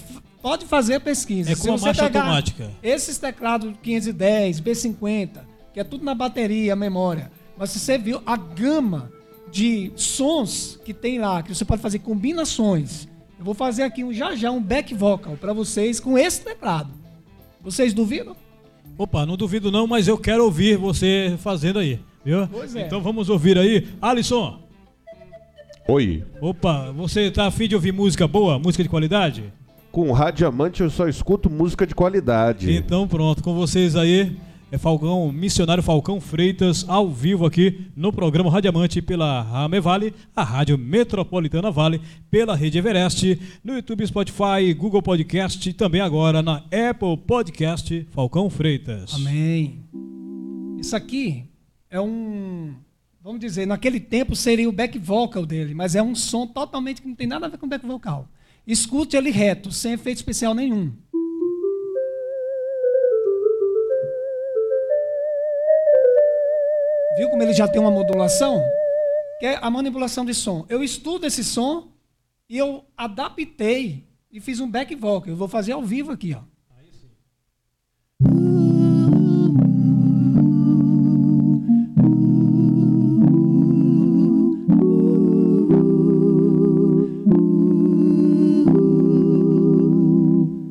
pode 0.42 0.66
fazer 0.66 0.96
a 0.96 1.00
pesquisa. 1.00 1.52
É 1.52 1.56
com 1.56 1.72
a 1.72 1.78
marcha 1.78 2.04
automática. 2.04 2.70
Esses 2.82 3.16
teclados 3.16 3.74
510, 3.82 4.61
B50, 4.61 5.40
que 5.72 5.80
é 5.80 5.84
tudo 5.84 6.04
na 6.04 6.14
bateria, 6.14 6.74
a 6.74 6.76
memória. 6.76 7.32
Mas 7.56 7.70
se 7.70 7.78
você 7.78 7.96
viu 7.96 8.20
a 8.26 8.37
gama 8.37 9.11
de 9.50 9.90
sons 9.96 10.78
que 10.84 10.92
tem 10.92 11.18
lá, 11.18 11.42
que 11.42 11.54
você 11.54 11.64
pode 11.64 11.80
fazer 11.80 12.00
combinações. 12.00 13.08
Eu 13.38 13.44
vou 13.46 13.54
fazer 13.54 13.84
aqui 13.84 14.04
um, 14.04 14.12
já 14.12 14.34
já 14.37 14.50
um 14.50 14.61
back 14.61 14.94
vocal 14.94 15.38
para 15.38 15.54
vocês 15.54 15.98
com 15.98 16.18
esse 16.18 16.42
teclado. 16.42 16.90
Vocês 17.62 17.94
duvidam? 17.94 18.37
Opa, 18.98 19.24
não 19.24 19.37
duvido 19.37 19.70
não, 19.70 19.87
mas 19.87 20.08
eu 20.08 20.18
quero 20.18 20.44
ouvir 20.44 20.76
você 20.76 21.37
fazendo 21.38 21.78
aí, 21.78 22.00
viu? 22.24 22.48
Pois 22.48 22.74
é. 22.74 22.84
Então 22.84 23.00
vamos 23.00 23.28
ouvir 23.28 23.56
aí. 23.56 23.87
Alisson. 24.02 24.58
Oi. 25.87 26.24
Opa, 26.40 26.90
você 26.90 27.30
tá 27.30 27.46
afim 27.46 27.68
de 27.68 27.76
ouvir 27.76 27.92
música 27.92 28.26
boa, 28.26 28.58
música 28.58 28.82
de 28.82 28.88
qualidade? 28.88 29.52
Com 29.92 30.11
o 30.11 30.12
Radiamante 30.12 30.82
eu 30.82 30.90
só 30.90 31.06
escuto 31.06 31.48
música 31.48 31.87
de 31.87 31.94
qualidade. 31.94 32.72
Então 32.72 33.06
pronto, 33.06 33.40
com 33.40 33.54
vocês 33.54 33.94
aí 33.94 34.37
é 34.70 34.76
Falcão, 34.76 35.33
missionário 35.33 35.83
Falcão 35.83 36.20
Freitas, 36.20 36.85
ao 36.88 37.11
vivo 37.11 37.46
aqui 37.46 37.87
no 37.96 38.12
programa 38.12 38.50
Radiamante 38.50 39.00
pela 39.00 39.40
Rame 39.40 39.81
Vale, 39.81 40.14
a 40.37 40.42
Rádio 40.42 40.76
Metropolitana 40.76 41.70
Vale, 41.70 42.00
pela 42.31 42.54
Rede 42.54 42.78
Everest, 42.78 43.40
no 43.64 43.74
YouTube, 43.74 44.07
Spotify, 44.07 44.74
Google 44.76 45.02
Podcast 45.02 45.68
e 45.68 45.72
também 45.72 46.00
agora 46.00 46.42
na 46.42 46.64
Apple 46.66 47.16
Podcast 47.26 48.07
Falcão 48.11 48.50
Freitas. 48.50 49.14
Amém. 49.14 49.81
Isso 50.78 50.94
aqui 50.94 51.44
é 51.90 52.00
um, 52.00 52.74
vamos 53.22 53.40
dizer, 53.40 53.66
naquele 53.66 53.98
tempo 53.98 54.37
seria 54.37 54.68
o 54.68 54.72
back 54.72 54.98
vocal 54.98 55.46
dele, 55.46 55.72
mas 55.72 55.94
é 55.94 56.02
um 56.02 56.14
som 56.14 56.46
totalmente 56.46 57.00
que 57.00 57.09
não 57.09 57.14
tem 57.14 57.26
nada 57.26 57.46
a 57.46 57.48
ver 57.48 57.57
com 57.57 57.66
back 57.66 57.87
vocal. 57.87 58.28
Escute 58.66 59.16
ele 59.16 59.31
reto, 59.31 59.72
sem 59.72 59.94
efeito 59.94 60.18
especial 60.18 60.54
nenhum. 60.54 60.92
Viu 67.18 67.28
como 67.31 67.42
ele 67.42 67.52
já 67.52 67.66
tem 67.66 67.81
uma 67.81 67.90
modulação? 67.90 68.62
Que 69.40 69.46
é 69.46 69.59
a 69.61 69.68
manipulação 69.68 70.24
de 70.24 70.33
som. 70.33 70.64
Eu 70.68 70.85
estudo 70.85 71.26
esse 71.26 71.42
som 71.42 71.88
e 72.48 72.57
eu 72.57 72.85
adaptei 72.96 74.07
e 74.31 74.40
fiz 74.40 74.61
um 74.61 74.70
back 74.70 74.94
vocal. 74.94 75.31
Eu 75.31 75.37
vou 75.37 75.48
fazer 75.48 75.72
ao 75.72 75.83
vivo 75.83 76.12
aqui, 76.12 76.33
ó. 76.33 76.42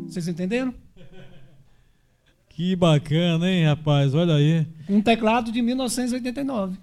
Vocês 0.07 0.29
entenderam? 0.29 0.86
Que 2.57 2.75
bacana, 2.75 3.47
hein, 3.47 3.67
rapaz? 3.67 4.15
Olha 4.15 4.33
aí. 4.33 4.65
Um 4.89 4.99
teclado 4.99 5.51
de 5.51 5.61
1989. 5.61 6.75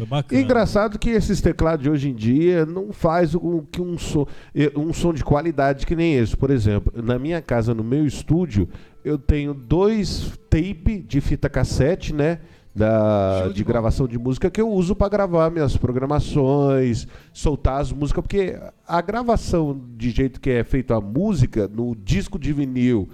É 0.00 0.04
bacana. 0.06 0.40
Engraçado 0.40 0.98
que 0.98 1.10
esses 1.10 1.42
teclados 1.42 1.82
de 1.82 1.90
hoje 1.90 2.08
em 2.08 2.14
dia 2.14 2.64
não 2.64 2.90
faz 2.90 3.34
um, 3.34 3.60
que 3.60 3.82
um, 3.82 3.98
som, 3.98 4.26
um 4.74 4.90
som 4.94 5.12
de 5.12 5.22
qualidade 5.22 5.84
que 5.84 5.94
nem 5.94 6.14
esse. 6.14 6.34
Por 6.34 6.50
exemplo, 6.50 6.90
na 7.02 7.18
minha 7.18 7.42
casa, 7.42 7.74
no 7.74 7.84
meu 7.84 8.06
estúdio, 8.06 8.66
eu 9.04 9.18
tenho 9.18 9.52
dois 9.52 10.32
tape 10.48 11.04
de 11.06 11.20
fita 11.20 11.50
cassete, 11.50 12.14
né? 12.14 12.38
Da, 12.74 13.48
de, 13.48 13.54
de 13.56 13.64
gravação 13.64 14.08
de 14.08 14.18
música 14.18 14.50
que 14.50 14.62
eu 14.62 14.70
uso 14.70 14.96
para 14.96 15.10
gravar 15.10 15.50
minhas 15.50 15.76
programações, 15.76 17.06
soltar 17.34 17.82
as 17.82 17.92
músicas, 17.92 18.22
porque 18.22 18.58
a 18.88 19.00
gravação 19.02 19.78
de 19.94 20.10
jeito 20.10 20.40
que 20.40 20.48
é 20.48 20.64
feita 20.64 20.96
a 20.96 21.00
música 21.02 21.68
no 21.68 21.94
disco 21.94 22.38
de 22.38 22.50
vinil 22.50 23.10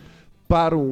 para 0.51 0.77
um, 0.77 0.83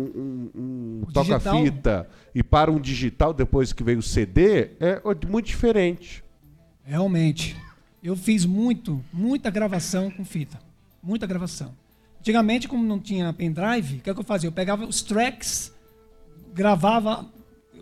um, 0.55 1.03
um 1.03 1.12
toca-fita 1.12 2.09
e 2.33 2.44
para 2.44 2.71
um 2.71 2.79
digital 2.79 3.35
depois 3.35 3.73
que 3.73 3.83
veio 3.83 3.99
o 3.99 4.03
CD 4.03 4.71
é 4.79 5.03
muito 5.29 5.47
diferente. 5.47 6.23
Realmente. 6.85 7.57
Eu 8.01 8.14
fiz 8.14 8.47
muito, 8.47 9.05
muita 9.12 9.51
gravação 9.51 10.12
com 10.12 10.25
fita. 10.25 10.61
Muita 11.03 11.27
gravação. 11.27 11.75
Antigamente, 12.21 12.68
como 12.68 12.85
não 12.85 13.01
tinha 13.01 13.33
pendrive, 13.33 13.97
o 13.97 14.01
que, 14.01 14.09
é 14.09 14.14
que 14.14 14.21
eu 14.21 14.25
fazia? 14.25 14.47
Eu 14.47 14.53
pegava 14.53 14.85
os 14.85 15.03
tracks, 15.03 15.73
gravava, 16.55 17.27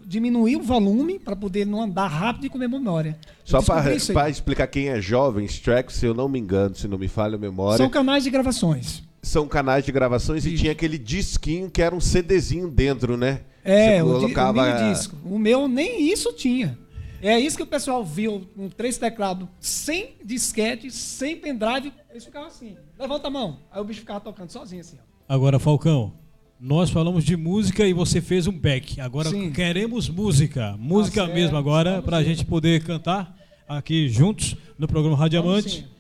diminuía 0.07 0.57
o 0.57 0.63
volume 0.63 1.19
para 1.19 1.37
poder 1.37 1.67
não 1.67 1.83
andar 1.83 2.07
rápido 2.07 2.47
e 2.47 2.49
comer 2.49 2.69
memória. 2.69 3.19
Só 3.45 3.61
para 3.61 4.31
explicar 4.31 4.67
quem 4.69 4.89
é 4.89 4.99
jovem, 4.99 5.47
tracks, 5.47 5.97
se 5.97 6.07
eu 6.07 6.15
não 6.15 6.27
me 6.27 6.39
engano, 6.39 6.75
se 6.75 6.89
não 6.89 6.97
me 6.97 7.07
falha 7.09 7.35
a 7.35 7.39
memória. 7.39 7.77
São 7.77 7.91
canais 7.91 8.25
de 8.25 8.31
gravações 8.31 9.06
são 9.27 9.49
canais 9.49 9.85
de 9.85 9.93
gravações 9.93 10.45
Isso. 10.45 10.55
e 10.55 10.59
tinha 10.59 10.73
aquele 10.73 10.97
disquinho 10.99 11.71
que 11.71 11.83
era 11.83 11.95
um 11.95 12.01
CDzinho 12.01 12.71
dentro, 12.71 13.17
né? 13.17 13.41
É, 13.65 14.03
Você 14.03 14.21
colocava... 14.21 14.63
o, 14.63 14.89
o 14.89 14.93
disco. 14.93 15.17
O 15.25 15.39
meu 15.39 15.67
nem 15.67 16.11
isso 16.11 16.33
tinha. 16.33 16.79
É 17.21 17.39
isso 17.41 17.57
que 17.57 17.63
o 17.63 17.67
pessoal 17.67 18.05
viu 18.05 18.47
com 18.55 18.69
três 18.69 18.99
teclados, 18.99 19.49
sem 19.59 20.15
disquete, 20.25 20.91
sem 20.91 21.37
pendrive, 21.37 21.93
eles 22.11 22.25
ficavam 22.25 22.49
assim. 22.49 22.77
Levanta 22.99 23.27
a 23.27 23.31
mão. 23.31 23.59
Aí 23.73 23.81
o 23.81 23.85
bicho 23.85 24.01
ficava 24.01 24.21
tocando 24.21 24.51
sozinho 24.51 24.83
assim. 24.83 24.97
Ó. 25.01 25.35
Agora, 25.35 25.59
Falcão, 25.59 26.13
nós 26.61 26.91
falamos 26.91 27.25
de 27.25 27.37
música 27.37 27.87
e 27.87 27.93
você 27.93 28.21
fez 28.21 28.47
um 28.47 28.57
back. 28.57 29.01
Agora 29.01 29.31
Sim. 29.31 29.51
queremos 29.51 30.09
música. 30.09 30.77
Música 30.79 31.27
tá 31.27 31.35
mesmo 31.35 31.57
agora, 31.57 32.01
para 32.01 32.19
a 32.19 32.23
gente 32.23 32.45
poder 32.45 32.85
cantar 32.85 33.37
aqui 33.69 34.09
juntos 34.09 34.55
no 34.79 34.87
programa 34.87 35.17
Radiamante. 35.17 35.96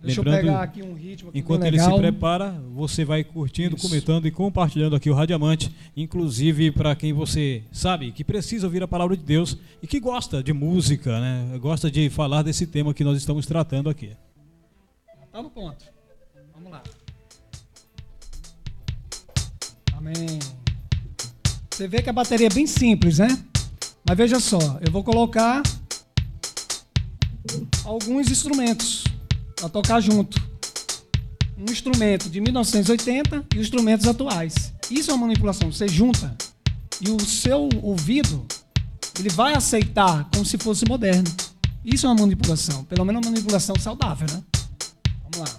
Deixa 0.00 0.20
Lembrando, 0.20 0.36
eu 0.36 0.42
pegar 0.42 0.62
aqui 0.62 0.80
um 0.80 0.94
ritmo 0.94 1.30
aqui 1.30 1.38
Enquanto 1.40 1.64
ele 1.64 1.78
se 1.78 1.92
prepara, 1.96 2.52
você 2.72 3.04
vai 3.04 3.24
curtindo, 3.24 3.74
Isso. 3.74 3.88
comentando 3.88 4.26
e 4.26 4.30
compartilhando 4.30 4.94
aqui 4.94 5.10
o 5.10 5.14
Radiamante, 5.14 5.74
inclusive 5.96 6.70
para 6.70 6.94
quem 6.94 7.12
você 7.12 7.64
sabe 7.72 8.12
que 8.12 8.22
precisa 8.22 8.68
ouvir 8.68 8.80
a 8.80 8.86
palavra 8.86 9.16
de 9.16 9.24
Deus 9.24 9.58
e 9.82 9.88
que 9.88 9.98
gosta 9.98 10.40
de 10.40 10.52
música, 10.52 11.20
né? 11.20 11.58
Gosta 11.58 11.90
de 11.90 12.08
falar 12.10 12.42
desse 12.42 12.64
tema 12.64 12.94
que 12.94 13.02
nós 13.02 13.18
estamos 13.18 13.44
tratando 13.44 13.90
aqui. 13.90 14.12
Tá 15.32 15.42
no 15.42 15.50
ponto. 15.50 15.84
Vamos 16.54 16.70
lá. 16.70 16.82
Amém. 19.96 20.38
Você 21.70 21.88
vê 21.88 22.02
que 22.02 22.10
a 22.10 22.12
bateria 22.12 22.46
é 22.46 22.50
bem 22.50 22.68
simples, 22.68 23.18
né? 23.18 23.28
Mas 24.08 24.16
veja 24.16 24.38
só, 24.38 24.78
eu 24.80 24.92
vou 24.92 25.02
colocar 25.02 25.60
alguns 27.84 28.30
instrumentos 28.30 29.02
para 29.58 29.68
tocar 29.68 30.00
junto. 30.00 30.40
Um 31.56 31.70
instrumento 31.70 32.30
de 32.30 32.40
1980 32.40 33.46
e 33.54 33.58
os 33.58 33.66
instrumentos 33.66 34.06
atuais. 34.06 34.72
Isso 34.90 35.10
é 35.10 35.14
uma 35.14 35.26
manipulação. 35.26 35.72
Você 35.72 35.88
junta 35.88 36.36
e 37.00 37.10
o 37.10 37.20
seu 37.20 37.68
ouvido 37.82 38.46
ele 39.18 39.28
vai 39.28 39.54
aceitar 39.54 40.28
como 40.32 40.44
se 40.44 40.56
fosse 40.56 40.84
moderno. 40.86 41.28
Isso 41.84 42.06
é 42.06 42.08
uma 42.10 42.20
manipulação, 42.20 42.84
pelo 42.84 43.04
menos 43.04 43.24
uma 43.24 43.32
manipulação 43.32 43.74
saudável, 43.78 44.26
né? 44.30 44.42
Vamos 45.22 45.38
lá. 45.38 45.56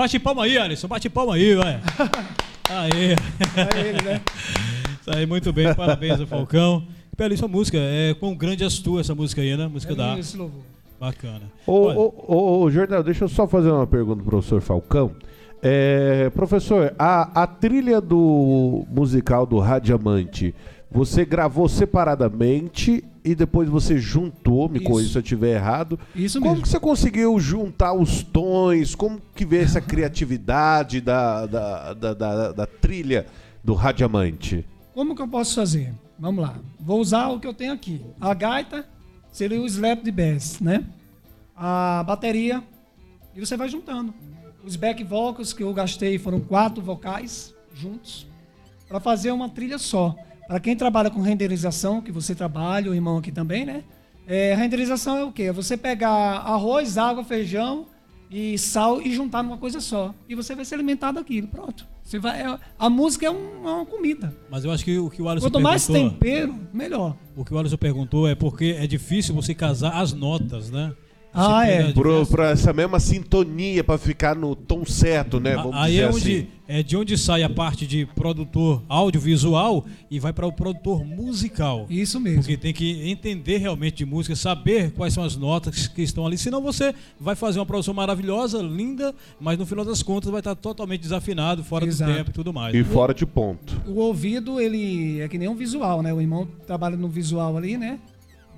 Bate 0.00 0.18
palma 0.18 0.44
aí, 0.44 0.56
Alisson. 0.56 0.88
Bate 0.88 1.10
palma 1.10 1.34
aí, 1.34 1.54
vai. 1.54 1.78
Aê. 2.70 3.12
É 3.12 3.80
ele, 3.86 4.02
né? 4.02 4.20
Isso 4.98 5.10
aí, 5.14 5.26
muito 5.26 5.52
bem. 5.52 5.74
Parabéns 5.74 6.18
ao 6.18 6.26
Falcão. 6.26 6.86
Belíssima 7.14 7.46
música. 7.46 7.76
É 7.76 8.14
quão 8.14 8.34
grande 8.34 8.64
és 8.64 8.78
tu 8.78 8.98
essa 8.98 9.14
música 9.14 9.42
aí, 9.42 9.54
né? 9.54 9.66
Música 9.66 9.94
da 9.94 10.16
É 10.16 10.20
esse 10.20 10.38
louvor. 10.38 10.62
Bacana. 10.98 11.42
Ô, 11.66 11.82
Olha, 11.82 11.98
ô, 11.98 12.14
ô, 12.28 12.60
ô, 12.62 12.70
Jordão, 12.70 13.02
deixa 13.02 13.24
eu 13.24 13.28
só 13.28 13.46
fazer 13.46 13.70
uma 13.70 13.86
pergunta 13.86 14.22
pro 14.22 14.30
professor 14.30 14.62
Falcão. 14.62 15.12
É, 15.62 16.30
professor, 16.30 16.94
a, 16.98 17.42
a 17.42 17.46
trilha 17.46 18.00
do 18.00 18.86
musical 18.88 19.44
do 19.44 19.58
Radiamante, 19.58 20.54
você 20.90 21.24
gravou 21.24 21.68
separadamente 21.68 23.04
e 23.24 23.34
depois 23.34 23.68
você 23.68 23.98
juntou, 23.98 24.68
me 24.68 24.78
Isso. 24.78 24.86
corrija 24.86 25.12
se 25.12 25.18
eu 25.18 25.22
estiver 25.22 25.54
errado. 25.54 25.98
Isso 26.14 26.38
Como 26.38 26.50
mesmo. 26.52 26.62
que 26.64 26.68
você 26.68 26.80
conseguiu 26.80 27.38
juntar 27.38 27.92
os 27.92 28.22
tons? 28.22 28.94
Como 28.94 29.20
que 29.34 29.44
veio 29.44 29.62
essa 29.62 29.80
criatividade 29.80 31.00
da, 31.00 31.46
da, 31.46 31.94
da, 31.94 32.14
da- 32.14 32.52
da 32.52 32.66
trilha 32.66 33.26
do 33.62 33.74
Radiamante? 33.74 34.64
Como 34.94 35.14
que 35.14 35.22
eu 35.22 35.28
posso 35.28 35.54
fazer? 35.54 35.92
Vamos 36.18 36.42
lá. 36.42 36.58
Vou 36.78 37.00
usar 37.00 37.28
o 37.28 37.38
que 37.38 37.46
eu 37.46 37.54
tenho 37.54 37.72
aqui. 37.72 38.00
A 38.20 38.34
gaita 38.34 38.86
seria 39.30 39.60
o 39.60 39.66
slap 39.66 40.02
de 40.02 40.10
bass, 40.10 40.60
né? 40.60 40.84
A 41.56 42.02
bateria 42.06 42.62
e 43.34 43.40
você 43.40 43.56
vai 43.56 43.68
juntando. 43.68 44.12
Os 44.64 44.76
back 44.76 45.02
vocals 45.04 45.52
que 45.52 45.62
eu 45.62 45.72
gastei 45.72 46.18
foram 46.18 46.40
quatro 46.40 46.82
vocais 46.82 47.54
juntos 47.74 48.26
para 48.88 48.98
fazer 48.98 49.30
uma 49.30 49.48
trilha 49.48 49.78
só. 49.78 50.14
Para 50.50 50.58
quem 50.58 50.74
trabalha 50.74 51.08
com 51.10 51.20
renderização, 51.20 52.00
que 52.00 52.10
você 52.10 52.34
trabalha, 52.34 52.90
o 52.90 52.94
irmão 52.94 53.18
aqui 53.18 53.30
também, 53.30 53.64
né? 53.64 53.84
É, 54.26 54.52
renderização 54.52 55.16
é 55.16 55.22
o 55.24 55.30
quê? 55.30 55.44
É 55.44 55.52
você 55.52 55.76
pegar 55.76 56.10
arroz, 56.10 56.98
água, 56.98 57.22
feijão 57.22 57.86
e 58.28 58.58
sal 58.58 59.00
e 59.00 59.14
juntar 59.14 59.44
numa 59.44 59.56
coisa 59.58 59.80
só. 59.80 60.12
E 60.28 60.34
você 60.34 60.56
vai 60.56 60.64
se 60.64 60.74
alimentar 60.74 61.12
daquilo. 61.12 61.46
Pronto. 61.46 61.86
Você 62.02 62.18
vai, 62.18 62.42
é- 62.42 62.58
a 62.76 62.90
música 62.90 63.26
é, 63.26 63.30
um- 63.30 63.64
é 63.64 63.72
uma 63.74 63.86
comida. 63.86 64.34
Mas 64.50 64.64
eu 64.64 64.72
acho 64.72 64.84
que 64.84 64.98
o 64.98 65.08
que 65.08 65.22
o 65.22 65.28
Alisson 65.28 65.46
Quanto 65.46 65.60
mais 65.60 65.86
tempero, 65.86 66.58
melhor. 66.74 67.14
O 67.36 67.44
que 67.44 67.54
o 67.54 67.58
Alisson 67.58 67.76
perguntou 67.76 68.26
é 68.26 68.34
porque 68.34 68.74
é 68.76 68.88
difícil 68.88 69.32
você 69.32 69.54
casar 69.54 70.00
as 70.00 70.12
notas, 70.12 70.68
né? 70.68 70.92
Ah, 71.32 71.66
é. 71.66 71.92
Pro, 71.92 72.26
pra 72.26 72.50
essa 72.50 72.72
mesma 72.72 72.98
sintonia, 72.98 73.84
pra 73.84 73.96
ficar 73.98 74.34
no 74.34 74.56
tom 74.56 74.84
certo, 74.84 75.38
né? 75.38 75.54
Vamos 75.54 75.74
Aí 75.74 75.92
dizer 75.92 76.02
é, 76.02 76.08
onde, 76.08 76.36
assim. 76.36 76.46
é 76.68 76.82
de 76.82 76.96
onde 76.96 77.16
sai 77.18 77.42
a 77.42 77.48
parte 77.48 77.86
de 77.86 78.06
produtor 78.06 78.82
audiovisual 78.88 79.84
e 80.10 80.18
vai 80.18 80.32
para 80.32 80.46
o 80.46 80.52
produtor 80.52 81.04
musical. 81.04 81.86
Isso 81.88 82.18
mesmo. 82.18 82.42
Porque 82.42 82.56
tem 82.56 82.72
que 82.72 83.08
entender 83.08 83.58
realmente 83.58 83.98
de 83.98 84.04
música, 84.04 84.34
saber 84.34 84.90
quais 84.92 85.14
são 85.14 85.22
as 85.22 85.36
notas 85.36 85.86
que 85.86 86.02
estão 86.02 86.26
ali. 86.26 86.36
Senão 86.36 86.60
você 86.60 86.94
vai 87.18 87.36
fazer 87.36 87.58
uma 87.60 87.66
produção 87.66 87.94
maravilhosa, 87.94 88.60
linda, 88.60 89.14
mas 89.40 89.58
no 89.58 89.66
final 89.66 89.84
das 89.84 90.02
contas 90.02 90.30
vai 90.30 90.40
estar 90.40 90.54
totalmente 90.54 91.00
desafinado, 91.02 91.62
fora 91.62 91.86
Exato. 91.86 92.10
do 92.10 92.16
tempo 92.16 92.30
e 92.30 92.32
tudo 92.32 92.52
mais. 92.52 92.74
E 92.74 92.82
fora 92.82 93.14
de 93.14 93.24
ponto. 93.24 93.80
O 93.86 94.00
ouvido, 94.00 94.60
ele 94.60 95.20
é 95.20 95.28
que 95.28 95.38
nem 95.38 95.48
um 95.48 95.54
visual, 95.54 96.02
né? 96.02 96.12
O 96.12 96.20
irmão 96.20 96.48
trabalha 96.66 96.96
no 96.96 97.08
visual 97.08 97.56
ali, 97.56 97.76
né? 97.76 97.98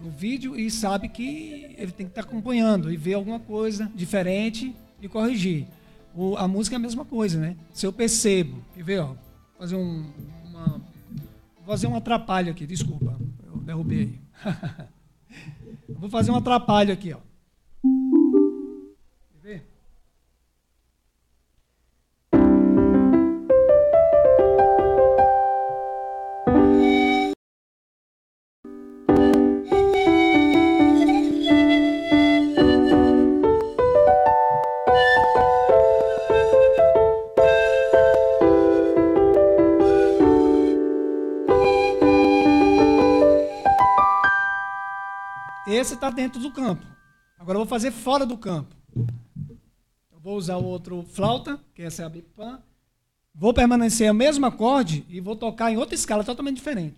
No 0.03 0.11
vídeo 0.11 0.59
e 0.59 0.71
sabe 0.71 1.09
que 1.09 1.75
ele 1.79 1.93
tem 1.93 2.07
que 2.07 2.11
estar 2.13 2.23
acompanhando 2.23 2.93
e 2.93 2.97
ver 2.97 3.15
alguma 3.15 3.39
coisa 3.39 3.91
diferente 3.95 4.75
e 5.01 5.09
corrigir. 5.09 5.67
O- 6.15 6.37
a 6.37 6.49
música 6.49 6.75
é 6.77 6.79
a 6.79 6.81
mesma 6.81 7.05
coisa, 7.05 7.39
né? 7.41 7.57
Se 7.73 7.87
eu 7.87 7.93
percebo, 7.93 8.63
quer 8.75 8.83
ver, 8.83 8.99
ó, 9.01 9.15
fazer 9.59 9.77
um, 9.77 10.05
uma, 10.45 10.81
fazer 11.65 11.87
um 11.87 11.95
atrapalho 11.97 12.51
aqui, 12.51 12.67
desculpa, 12.67 13.17
eu 13.47 13.57
derrubei 13.59 13.99
aí. 14.45 14.53
vou 15.89 16.11
fazer 16.11 16.31
um 16.33 16.37
atrapalho 16.37 16.93
aqui, 16.93 17.13
ó. 17.13 17.19
Esse 45.83 45.95
está 45.95 46.11
dentro 46.11 46.41
do 46.41 46.53
campo. 46.53 46.87
Agora 47.37 47.57
eu 47.57 47.65
vou 47.65 47.67
fazer 47.67 47.91
fora 47.91 48.25
do 48.25 48.39
campo. 48.39 48.73
Eu 48.95 50.21
vou 50.21 50.37
usar 50.37 50.57
o 50.57 50.65
outro 50.65 51.03
flauta, 51.03 51.59
que 51.75 51.83
essa 51.83 52.03
é 52.03 52.05
a 52.05 52.09
bipã. 52.09 52.63
Vou 53.35 53.53
permanecer 53.53 54.09
o 54.09 54.15
mesmo 54.15 54.47
acorde 54.47 55.05
e 55.09 55.21
vou 55.21 55.35
tocar 55.35 55.73
em 55.73 55.77
outra 55.77 55.97
escala 55.97 56.23
totalmente 56.23 56.55
diferente. 56.55 56.95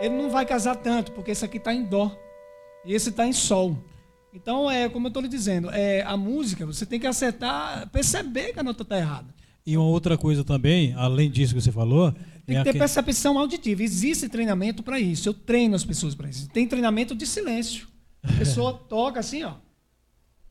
Ele 0.00 0.16
não 0.16 0.30
vai 0.30 0.46
casar 0.46 0.76
tanto, 0.76 1.12
porque 1.12 1.32
esse 1.32 1.44
aqui 1.44 1.58
está 1.58 1.74
em 1.74 1.84
dó 1.84 2.10
e 2.86 2.94
esse 2.94 3.10
está 3.10 3.26
em 3.26 3.34
sol. 3.34 3.76
Então, 4.32 4.70
é 4.70 4.88
como 4.88 5.06
eu 5.06 5.08
estou 5.08 5.22
lhe 5.22 5.28
dizendo, 5.28 5.70
é, 5.70 6.02
a 6.02 6.16
música, 6.16 6.66
você 6.66 6.84
tem 6.84 7.00
que 7.00 7.06
acertar, 7.06 7.88
perceber 7.90 8.52
que 8.52 8.60
a 8.60 8.62
nota 8.62 8.82
está 8.82 8.98
errada. 8.98 9.34
E 9.66 9.76
uma 9.76 9.86
outra 9.86 10.16
coisa 10.16 10.44
também, 10.44 10.94
além 10.94 11.30
disso 11.30 11.54
que 11.54 11.60
você 11.60 11.72
falou, 11.72 12.12
Tem 12.46 12.56
é 12.56 12.60
que 12.60 12.64
ter 12.64 12.70
aque- 12.70 12.78
percepção 12.78 13.38
auditiva. 13.38 13.82
Existe 13.82 14.28
treinamento 14.28 14.82
para 14.82 14.98
isso. 14.98 15.28
Eu 15.28 15.34
treino 15.34 15.74
as 15.74 15.84
pessoas 15.84 16.14
para 16.14 16.28
isso. 16.28 16.48
Tem 16.50 16.66
treinamento 16.66 17.14
de 17.14 17.26
silêncio. 17.26 17.86
A 18.22 18.32
pessoa 18.32 18.72
toca 18.88 19.20
assim, 19.20 19.42
ó. 19.44 19.54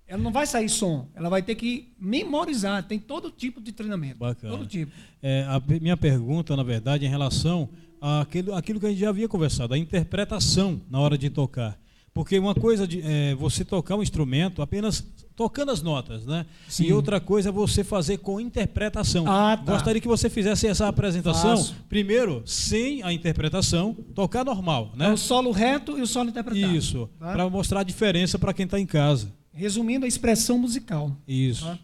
Ela 0.08 0.22
não 0.22 0.32
vai 0.32 0.46
sair 0.46 0.70
som. 0.70 1.10
Ela 1.16 1.30
vai 1.30 1.42
ter 1.42 1.56
que 1.56 1.94
memorizar. 2.00 2.84
Tem 2.84 2.98
todo 3.00 3.30
tipo 3.32 3.60
de 3.60 3.72
treinamento. 3.72 4.20
Bacana. 4.20 4.54
Todo 4.56 4.66
tipo. 4.68 4.92
É, 5.22 5.44
a 5.50 5.60
minha 5.82 5.98
pergunta, 5.98 6.56
na 6.56 6.64
verdade, 6.64 7.04
é 7.04 7.08
em 7.08 7.12
relação 7.12 7.68
àquilo, 8.00 8.54
àquilo 8.54 8.80
que 8.80 8.86
a 8.86 8.90
gente 8.90 9.00
já 9.00 9.10
havia 9.10 9.28
conversado, 9.28 9.74
a 9.74 9.78
interpretação 9.78 10.80
na 10.90 11.00
hora 11.00 11.18
de 11.18 11.30
tocar. 11.30 11.78
Porque 12.18 12.40
uma 12.40 12.56
coisa 12.56 12.88
de 12.88 13.00
é, 13.06 13.36
você 13.36 13.64
tocar 13.64 13.96
um 13.96 14.02
instrumento 14.02 14.64
apenas 14.64 15.06
tocando 15.36 15.70
as 15.70 15.84
notas, 15.84 16.26
né? 16.26 16.48
Sim. 16.68 16.86
E 16.86 16.92
outra 16.94 17.22
coisa 17.22 17.50
é 17.50 17.52
você 17.52 17.84
fazer 17.84 18.18
com 18.18 18.42
interpretação. 18.42 19.26
Ah, 19.28 19.56
tá. 19.56 19.72
Gostaria 19.72 20.02
que 20.02 20.08
você 20.08 20.28
fizesse 20.28 20.66
essa 20.66 20.88
apresentação, 20.88 21.56
Faço. 21.56 21.76
primeiro, 21.88 22.42
sem 22.44 23.04
a 23.04 23.14
interpretação, 23.14 23.94
tocar 24.16 24.44
normal, 24.44 24.94
né? 24.96 25.10
É 25.10 25.14
o 25.14 25.18
solo 25.18 25.52
reto 25.52 25.96
e 25.96 26.02
o 26.02 26.08
solo 26.08 26.30
interpretado. 26.32 26.76
Isso, 26.76 27.08
Tá? 27.20 27.34
para 27.34 27.48
mostrar 27.52 27.82
a 27.82 27.84
diferença 27.84 28.40
para 28.40 28.52
quem 28.52 28.66
está 28.66 28.80
em 28.80 28.88
casa. 28.88 29.32
Resumindo, 29.54 30.04
a 30.04 30.08
expressão 30.08 30.58
musical. 30.58 31.16
Isso. 31.28 31.66
Tá? 31.66 31.78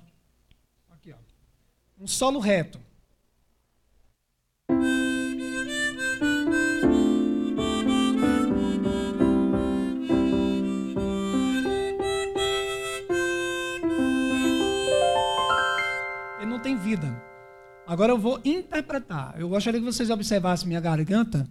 Aqui, 0.94 1.12
ó. 1.12 2.04
Um 2.04 2.08
solo 2.08 2.40
reto. 2.40 2.80
Agora 17.86 18.12
eu 18.12 18.18
vou 18.18 18.40
interpretar. 18.46 19.36
Eu 19.38 19.50
gostaria 19.50 19.80
que 19.80 19.86
vocês 19.86 20.10
observassem 20.10 20.68
minha 20.68 20.80
garganta, 20.80 21.48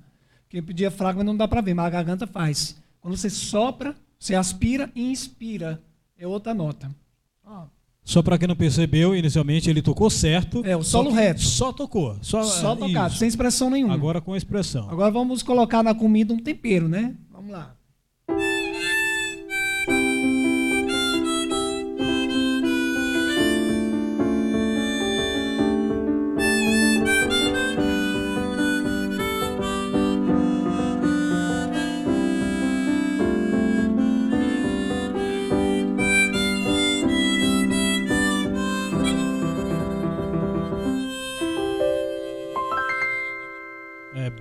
que 0.48 0.58
eu 0.58 0.62
pedi 0.62 0.78
diafragma 0.78 1.22
não 1.22 1.36
dá 1.36 1.46
para 1.46 1.60
ver, 1.60 1.74
mas 1.74 1.86
a 1.86 1.90
garganta 1.90 2.26
faz. 2.26 2.76
Quando 3.00 3.16
você 3.16 3.28
sopra, 3.28 3.94
você 4.18 4.34
aspira 4.34 4.90
e 4.94 5.10
inspira. 5.10 5.82
É 6.16 6.26
outra 6.26 6.54
nota. 6.54 6.90
Só 8.04 8.20
para 8.20 8.36
quem 8.36 8.48
não 8.48 8.56
percebeu, 8.56 9.14
inicialmente 9.14 9.70
ele 9.70 9.80
tocou 9.80 10.10
certo. 10.10 10.64
É, 10.64 10.76
o 10.76 10.82
solo 10.82 11.10
só 11.10 11.16
reto. 11.16 11.40
Só 11.40 11.72
tocou. 11.72 12.16
Só, 12.20 12.42
Só 12.42 12.72
é, 12.72 12.76
tocado, 12.76 13.10
isso. 13.10 13.18
sem 13.18 13.28
expressão 13.28 13.70
nenhuma. 13.70 13.94
Agora 13.94 14.20
com 14.20 14.32
a 14.32 14.36
expressão. 14.36 14.90
Agora 14.90 15.10
vamos 15.10 15.42
colocar 15.42 15.82
na 15.82 15.94
comida 15.94 16.34
um 16.34 16.38
tempero, 16.38 16.88
né? 16.88 17.14
Vamos 17.30 17.52
lá. 17.52 17.76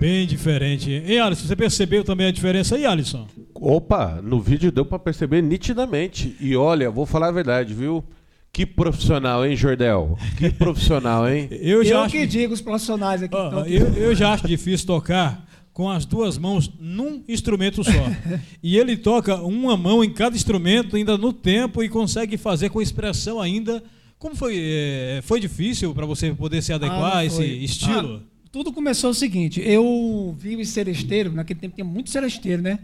Bem 0.02 0.26
diferente. 0.26 0.90
E 0.90 1.18
Alisson, 1.18 1.46
você 1.46 1.54
percebeu 1.56 2.02
também 2.02 2.26
a 2.26 2.32
diferença 2.32 2.74
aí, 2.74 2.84
Alisson? 2.84 3.26
Opa, 3.54 4.20
no 4.22 4.40
vídeo 4.40 4.72
deu 4.72 4.84
pra 4.84 4.98
perceber 4.98 5.40
nitidamente. 5.42 6.36
E 6.40 6.56
olha, 6.56 6.90
vou 6.90 7.06
falar 7.06 7.28
a 7.28 7.32
verdade, 7.32 7.72
viu? 7.72 8.04
Que 8.52 8.66
profissional, 8.66 9.46
hein, 9.46 9.56
Jordel? 9.56 10.18
Que 10.36 10.50
profissional, 10.58 11.28
hein? 11.28 11.48
Eu 11.50 11.78
Eu, 11.78 11.84
já 11.84 12.02
acho 12.02 12.12
que 12.12 12.26
digo 12.26 12.52
os 12.52 12.60
profissionais 12.60 13.22
aqui. 13.22 13.34
Então, 13.34 13.64
eu, 13.66 13.86
eu 13.94 14.14
já 14.14 14.32
acho 14.32 14.46
difícil 14.46 14.86
tocar 14.86 15.46
com 15.72 15.88
as 15.88 16.04
duas 16.04 16.36
mãos 16.36 16.70
num 16.78 17.22
instrumento 17.28 17.82
só. 17.82 17.90
e 18.62 18.76
ele 18.76 18.96
toca 18.96 19.36
uma 19.36 19.76
mão 19.76 20.04
em 20.04 20.12
cada 20.12 20.36
instrumento, 20.36 20.96
ainda 20.96 21.16
no 21.16 21.32
tempo, 21.32 21.82
e 21.82 21.88
consegue 21.88 22.36
fazer 22.36 22.68
com 22.70 22.82
expressão 22.82 23.40
ainda. 23.40 23.82
Como 24.18 24.34
foi? 24.36 24.56
eh, 24.58 25.20
foi 25.22 25.40
difícil 25.40 25.94
para 25.94 26.04
você 26.06 26.32
poder 26.34 26.60
se 26.60 26.72
adequar 26.72 27.16
Ah, 27.16 27.18
a 27.18 27.24
esse 27.24 27.42
estilo? 27.42 28.22
Ah, 28.26 28.31
tudo 28.52 28.70
começou 28.70 29.10
o 29.10 29.14
seguinte, 29.14 29.60
eu 29.64 30.36
vi 30.38 30.54
o 30.56 30.64
seresteiro, 30.64 31.32
naquele 31.32 31.58
tempo 31.58 31.74
tinha 31.74 31.84
muito 31.84 32.10
seresteiro, 32.10 32.60
né? 32.60 32.78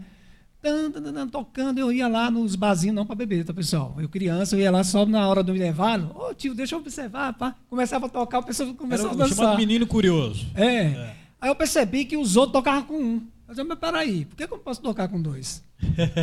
Tocando, 1.31 1.77
eu 1.77 1.91
ia 1.91 2.07
lá 2.07 2.29
nos 2.29 2.55
barzinhos, 2.55 2.95
não 2.95 3.05
para 3.05 3.15
beber, 3.15 3.45
tá, 3.45 3.53
pessoal? 3.53 3.95
Eu 3.97 4.09
criança, 4.09 4.55
eu 4.55 4.59
ia 4.59 4.71
lá 4.71 4.83
só 4.83 5.05
na 5.05 5.25
hora 5.27 5.41
do 5.41 5.55
intervalo. 5.55 6.13
Ô 6.17 6.33
tio, 6.33 6.53
deixa 6.53 6.75
eu 6.75 6.79
observar, 6.79 7.33
pá. 7.33 7.55
Começava 7.69 8.07
a 8.07 8.09
tocar, 8.09 8.39
o 8.39 8.43
pessoal 8.43 8.69
Era 8.69 8.77
começava 8.77 9.09
a 9.09 9.13
o 9.13 9.17
dançar. 9.17 9.37
chamado 9.37 9.57
menino 9.57 9.87
curioso. 9.87 10.47
É. 10.55 11.13
Aí 11.39 11.49
eu 11.49 11.55
percebi 11.55 12.03
que 12.03 12.17
os 12.17 12.35
outros 12.35 12.53
tocavam 12.53 12.83
com 12.83 12.99
um. 12.99 13.21
Eu 13.47 13.55
disse, 13.55 13.63
mas 13.63 13.79
peraí, 13.79 14.25
por 14.25 14.35
que, 14.35 14.47
que 14.47 14.53
eu 14.53 14.57
não 14.57 14.63
posso 14.63 14.81
tocar 14.81 15.07
com 15.07 15.21
dois? 15.21 15.63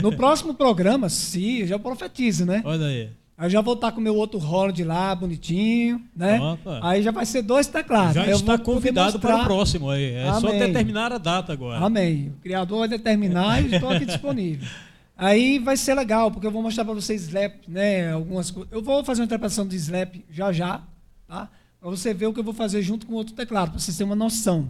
No 0.03 0.15
próximo 0.15 0.53
programa, 0.53 1.09
sim, 1.09 1.61
eu 1.61 1.67
já 1.67 1.79
profetizo, 1.79 2.45
né? 2.45 2.61
Olha 2.65 2.87
aí. 2.87 3.11
Aí 3.39 3.47
eu 3.47 3.51
já 3.51 3.61
vou 3.61 3.75
estar 3.75 3.93
com 3.93 4.01
o 4.01 4.03
meu 4.03 4.17
outro 4.17 4.39
Holland 4.39 4.83
lá, 4.83 5.15
bonitinho, 5.15 6.03
né? 6.17 6.41
Opa. 6.41 6.81
Aí 6.83 7.03
já 7.03 7.11
vai 7.11 7.27
ser 7.27 7.43
dois 7.43 7.67
teclados. 7.67 8.15
Já 8.15 8.27
eu 8.27 8.37
está 8.37 8.57
convidado 8.57 9.21
para 9.21 9.43
o 9.43 9.45
próximo 9.45 9.91
aí. 9.91 10.15
É 10.15 10.33
só 10.41 10.49
Amém. 10.49 10.59
determinar 10.59 11.13
a 11.13 11.19
data 11.19 11.53
agora. 11.53 11.85
Amém. 11.85 12.33
O 12.39 12.41
criador 12.41 12.79
vai 12.81 12.89
determinar 12.89 13.63
e 13.63 13.75
estou 13.75 13.91
aqui 13.91 14.07
disponível. 14.07 14.67
Aí 15.19 15.59
vai 15.59 15.79
ser 15.79 15.95
legal, 15.95 16.31
porque 16.31 16.47
eu 16.47 16.51
vou 16.51 16.63
mostrar 16.63 16.85
para 16.85 16.93
vocês 16.93 17.23
slap, 17.23 17.67
né? 17.67 18.13
Algumas 18.13 18.51
coisas. 18.51 18.71
Eu 18.71 18.83
vou 18.83 19.03
fazer 19.03 19.23
uma 19.23 19.25
interpretação 19.25 19.67
de 19.67 19.75
slap 19.77 20.15
já 20.29 20.53
já, 20.53 20.83
tá? 21.27 21.49
Para 21.81 21.89
você 21.89 22.13
ver 22.13 22.27
o 22.27 22.35
que 22.35 22.41
eu 22.41 22.45
vou 22.45 22.53
fazer 22.53 22.83
junto 22.83 23.07
com 23.07 23.15
outro 23.15 23.35
teclado, 23.35 23.71
para 23.71 23.81
vocês 23.81 23.97
terem 23.97 24.11
uma 24.11 24.17
noção. 24.17 24.69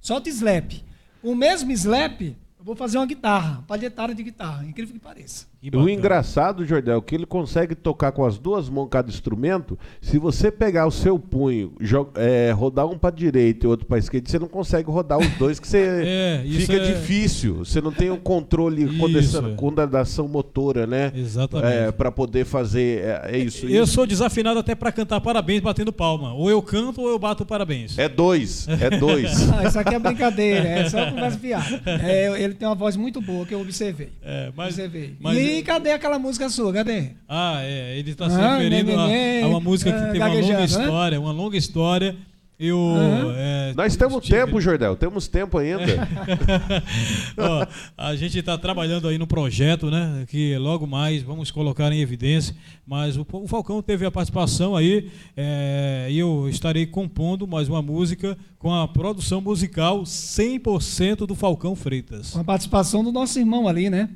Só 0.00 0.18
de 0.18 0.30
slap. 0.30 0.82
O 1.22 1.34
mesmo 1.34 1.70
slap, 1.72 2.22
eu 2.22 2.64
vou 2.64 2.74
fazer 2.74 2.96
uma 2.96 3.06
guitarra, 3.06 3.62
palhetada 3.68 4.14
de 4.14 4.22
guitarra, 4.22 4.64
incrível 4.64 4.94
que 4.94 4.98
pareça. 4.98 5.51
O 5.74 5.88
engraçado, 5.88 6.64
Jordel, 6.66 6.98
é 6.98 7.00
que 7.00 7.14
ele 7.14 7.24
consegue 7.26 7.74
tocar 7.74 8.10
com 8.10 8.24
as 8.24 8.36
duas 8.36 8.68
mãos 8.68 8.88
cada 8.90 9.08
instrumento. 9.08 9.78
Se 10.00 10.18
você 10.18 10.50
pegar 10.50 10.86
o 10.86 10.90
seu 10.90 11.18
punho, 11.18 11.72
é, 12.16 12.50
rodar 12.50 12.86
um 12.86 12.98
para 12.98 13.14
direita 13.14 13.66
e 13.66 13.68
outro 13.68 13.86
para 13.86 13.98
esquerda, 13.98 14.28
você 14.28 14.38
não 14.40 14.48
consegue 14.48 14.90
rodar 14.90 15.18
os 15.20 15.28
dois, 15.38 15.60
que 15.60 15.68
você 15.68 15.82
É, 16.04 16.44
fica 16.48 16.74
é- 16.74 16.92
difícil. 16.92 17.58
Você 17.58 17.80
não 17.80 17.92
tem 17.92 18.10
o 18.10 18.16
controle, 18.16 18.84
Isso. 18.84 18.98
condensa- 18.98 19.42
condensação 19.56 20.26
motora, 20.26 20.86
né? 20.86 21.12
Exatamente. 21.14 21.72
É, 21.72 21.92
para 21.92 22.10
poder 22.10 22.44
fazer 22.44 23.02
é, 23.04 23.30
é 23.34 23.38
isso. 23.38 23.66
Eu 23.66 23.84
Isso 23.84 23.92
sou 23.92 24.06
desafinado 24.06 24.58
até 24.58 24.74
para 24.74 24.90
cantar 24.90 25.20
parabéns 25.20 25.60
batendo 25.60 25.92
palma. 25.92 26.34
Ou 26.34 26.50
eu 26.50 26.60
canto 26.60 27.00
ou 27.02 27.08
eu 27.08 27.18
bato 27.18 27.46
parabéns. 27.46 27.96
É 27.98 28.08
dois, 28.08 28.66
é 28.68 28.90
dois. 28.90 29.30
Ah, 29.52 29.66
isso 29.68 29.78
aqui 29.78 29.94
é 29.94 29.98
brincadeira, 29.98 30.66
é 30.66 30.88
só 30.88 31.08
conversa 31.10 31.38
piada. 31.38 31.80
É, 32.02 32.42
ele 32.42 32.54
tem 32.54 32.66
uma 32.66 32.74
voz 32.74 32.96
muito 32.96 33.20
boa 33.20 33.44
que 33.46 33.54
eu 33.54 33.60
observei. 33.60 34.08
É, 34.24 34.50
mas, 34.56 34.70
observei. 34.74 35.14
mas- 35.20 35.36
e 35.38 35.51
cadê 35.60 35.90
aquela 35.90 36.18
música 36.20 36.48
sua? 36.48 36.72
Cadê? 36.72 37.10
Ah, 37.28 37.58
é, 37.62 37.98
ele 37.98 38.12
está 38.12 38.30
se 38.30 38.36
Ah, 38.40 38.56
referindo 38.56 38.92
a- 38.98 39.08
a, 39.44 39.48
uma 39.48 39.58
música 39.60 39.90
que 39.90 39.98
ah, 39.98 40.10
tem 40.12 40.20
uma 40.20 40.28
longa 40.28 40.58
né? 40.58 40.64
história, 40.64 41.20
uma 41.20 41.32
longa 41.32 41.56
história. 41.56 42.16
Eu, 42.60 42.78
Aham. 42.78 43.34
é, 43.36 43.72
Nós 43.74 43.96
temos 43.96 44.22
tive- 44.24 44.38
tempo, 44.38 44.60
Jordel, 44.60 44.94
temos 44.94 45.26
tempo 45.26 45.58
ainda. 45.58 45.82
Ó, 47.36 47.66
a 47.98 48.14
gente 48.14 48.38
está 48.38 48.56
trabalhando 48.56 49.08
aí 49.08 49.18
no 49.18 49.26
projeto, 49.26 49.90
né? 49.90 50.24
Que 50.28 50.56
logo 50.58 50.86
mais 50.86 51.22
vamos 51.24 51.50
colocar 51.50 51.90
em 51.92 52.00
evidência. 52.00 52.54
Mas 52.86 53.16
o, 53.16 53.26
o 53.32 53.48
Falcão 53.48 53.82
teve 53.82 54.06
a 54.06 54.12
participação 54.12 54.76
aí 54.76 55.10
é, 55.36 56.06
e 56.10 56.18
eu 56.18 56.48
estarei 56.48 56.86
compondo 56.86 57.48
mais 57.48 57.68
uma 57.68 57.82
música 57.82 58.38
com 58.60 58.72
a 58.72 58.86
produção 58.86 59.40
musical 59.40 60.02
100% 60.02 61.26
do 61.26 61.34
Falcão 61.34 61.74
Freitas. 61.74 62.30
Com 62.30 62.40
a 62.40 62.44
participação 62.44 63.02
do 63.02 63.10
nosso 63.10 63.38
irmão 63.40 63.66
ali, 63.66 63.90
né? 63.90 64.08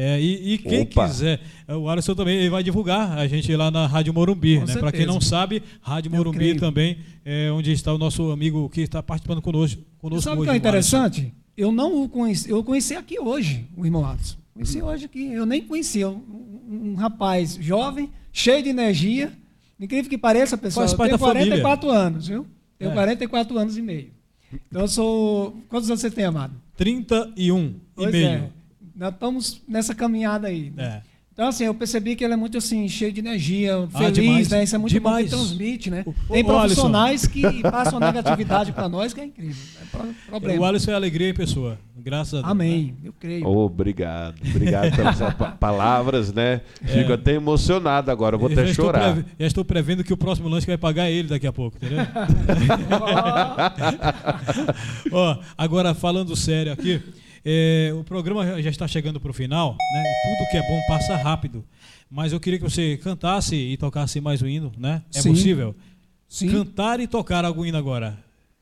É, 0.00 0.20
e, 0.20 0.52
e 0.54 0.58
quem 0.58 0.82
Opa. 0.82 1.08
quiser, 1.08 1.40
é, 1.66 1.74
o 1.74 1.88
Alisson 1.88 2.14
também 2.14 2.36
ele 2.36 2.50
vai 2.50 2.62
divulgar 2.62 3.18
a 3.18 3.26
gente 3.26 3.52
lá 3.56 3.68
na 3.68 3.84
Rádio 3.84 4.14
Morumbi, 4.14 4.60
né? 4.60 4.76
Para 4.76 4.92
quem 4.92 5.04
não 5.04 5.20
sabe, 5.20 5.60
Rádio 5.80 6.08
Eu 6.12 6.16
Morumbi 6.16 6.38
creio. 6.38 6.60
também 6.60 6.98
é 7.24 7.50
onde 7.50 7.72
está 7.72 7.92
o 7.92 7.98
nosso 7.98 8.30
amigo 8.30 8.68
que 8.68 8.80
está 8.82 9.02
participando 9.02 9.42
conosco. 9.42 9.82
conosco 9.98 10.22
Sabe 10.22 10.40
o 10.40 10.44
que 10.44 10.50
é 10.50 10.52
Alisson. 10.52 10.68
interessante? 10.68 11.34
Eu 11.56 11.72
não 11.72 12.00
o 12.04 12.08
conheci, 12.08 12.48
eu 12.48 12.62
conheci 12.62 12.94
aqui 12.94 13.18
hoje, 13.18 13.66
o 13.76 13.84
irmão 13.84 14.06
Alisson. 14.06 14.36
Conheci 14.54 14.80
hoje 14.80 15.06
aqui, 15.06 15.32
eu 15.32 15.44
nem 15.44 15.62
conhecia. 15.62 16.08
Um, 16.08 16.20
um- 16.70 16.94
rapaz 16.94 17.58
jovem, 17.60 18.08
cheio 18.32 18.62
de 18.62 18.68
energia. 18.68 19.32
Incrível 19.80 20.08
que 20.08 20.16
pareça, 20.18 20.56
pessoal. 20.56 20.82
Faz 20.86 20.92
eu 20.92 20.96
parte 20.98 21.10
tenho 21.10 21.18
da 21.18 21.26
família. 21.26 21.60
44 21.60 21.90
anos, 21.90 22.28
viu? 22.28 22.46
Tenho 22.78 22.92
É. 22.92 22.94
44 22.94 23.58
anos 23.58 23.76
e 23.76 23.82
meio. 23.82 24.10
Então 24.68 24.82
eu 24.82 24.88
sou. 24.88 25.56
Quantos 25.68 25.90
anos 25.90 26.00
você 26.00 26.10
tem, 26.10 26.24
amado? 26.24 26.54
31 26.76 27.74
Pois 27.96 28.08
e 28.08 28.12
meio. 28.12 28.26
é. 28.28 28.50
Nós 28.98 29.12
estamos 29.14 29.62
nessa 29.68 29.94
caminhada 29.94 30.48
aí. 30.48 30.72
né? 30.74 31.02
É. 31.04 31.08
Então, 31.32 31.46
assim, 31.46 31.62
eu 31.62 31.72
percebi 31.72 32.16
que 32.16 32.24
ele 32.24 32.34
é 32.34 32.36
muito 32.36 32.58
assim, 32.58 32.88
cheio 32.88 33.12
de 33.12 33.20
energia, 33.20 33.86
Ah, 33.94 33.98
feliz, 33.98 34.12
demais. 34.14 34.48
né? 34.48 34.64
Isso 34.64 34.74
é 34.74 34.78
muito 34.78 34.92
Demais. 34.92 35.30
bom 35.30 35.36
que 35.38 35.44
transmite, 35.46 35.88
né? 35.88 36.04
Tem 36.28 36.44
profissionais 36.44 37.26
que 37.28 37.42
passam 37.62 38.00
negatividade 38.00 38.72
para 38.72 38.88
nós, 38.88 39.14
que 39.14 39.20
é 39.20 39.24
incrível. 39.26 39.62
É 39.80 39.84
pro- 39.96 40.14
problema. 40.26 40.60
O 40.60 40.64
Alisson 40.64 40.90
é 40.90 40.94
alegria 40.94 41.28
em 41.28 41.34
pessoa. 41.34 41.78
Graças 41.96 42.34
a 42.34 42.38
Deus. 42.38 42.50
Amém, 42.50 42.96
eu 43.04 43.12
creio. 43.12 43.46
Obrigado, 43.46 44.34
obrigado 44.50 44.96
pelas 44.96 45.16
pa- 45.36 45.52
palavras, 45.60 46.32
né? 46.32 46.60
Fico 46.82 47.12
até 47.12 47.34
emocionado 47.34 48.10
agora, 48.10 48.34
eu 48.34 48.40
vou 48.40 48.50
Eu 48.50 48.60
até 48.60 48.74
chorar. 48.74 49.16
já 49.38 49.46
estou 49.46 49.64
prevendo 49.64 50.02
que 50.02 50.12
o 50.12 50.16
próximo 50.16 50.48
lanche 50.48 50.66
vai 50.66 50.76
pagar 50.76 51.08
ele 51.08 51.28
daqui 51.28 51.46
a 51.46 51.52
pouco, 51.52 51.76
entendeu? 51.76 52.04
Ó, 55.12 55.38
agora 55.56 55.94
falando 55.94 56.34
sério 56.34 56.72
aqui, 56.72 57.00
é, 57.44 57.92
o 57.98 58.04
programa 58.04 58.60
já 58.62 58.70
está 58.70 58.86
chegando 58.88 59.20
para 59.20 59.30
o 59.30 59.34
final, 59.34 59.72
né? 59.72 60.02
Tudo 60.38 60.50
que 60.50 60.56
é 60.56 60.62
bom 60.62 60.80
passa 60.88 61.16
rápido. 61.16 61.64
Mas 62.10 62.32
eu 62.32 62.40
queria 62.40 62.58
que 62.58 62.64
você 62.64 62.96
cantasse 62.96 63.54
e 63.54 63.76
tocasse 63.76 64.20
mais 64.20 64.40
um 64.42 64.46
hino, 64.46 64.72
né? 64.78 65.02
É 65.14 65.20
Sim. 65.20 65.30
possível? 65.30 65.74
Sim, 66.28 66.50
Cantar 66.50 67.00
e 67.00 67.06
tocar 67.06 67.44
algum 67.44 67.64
hino 67.64 67.78
agora. 67.78 68.18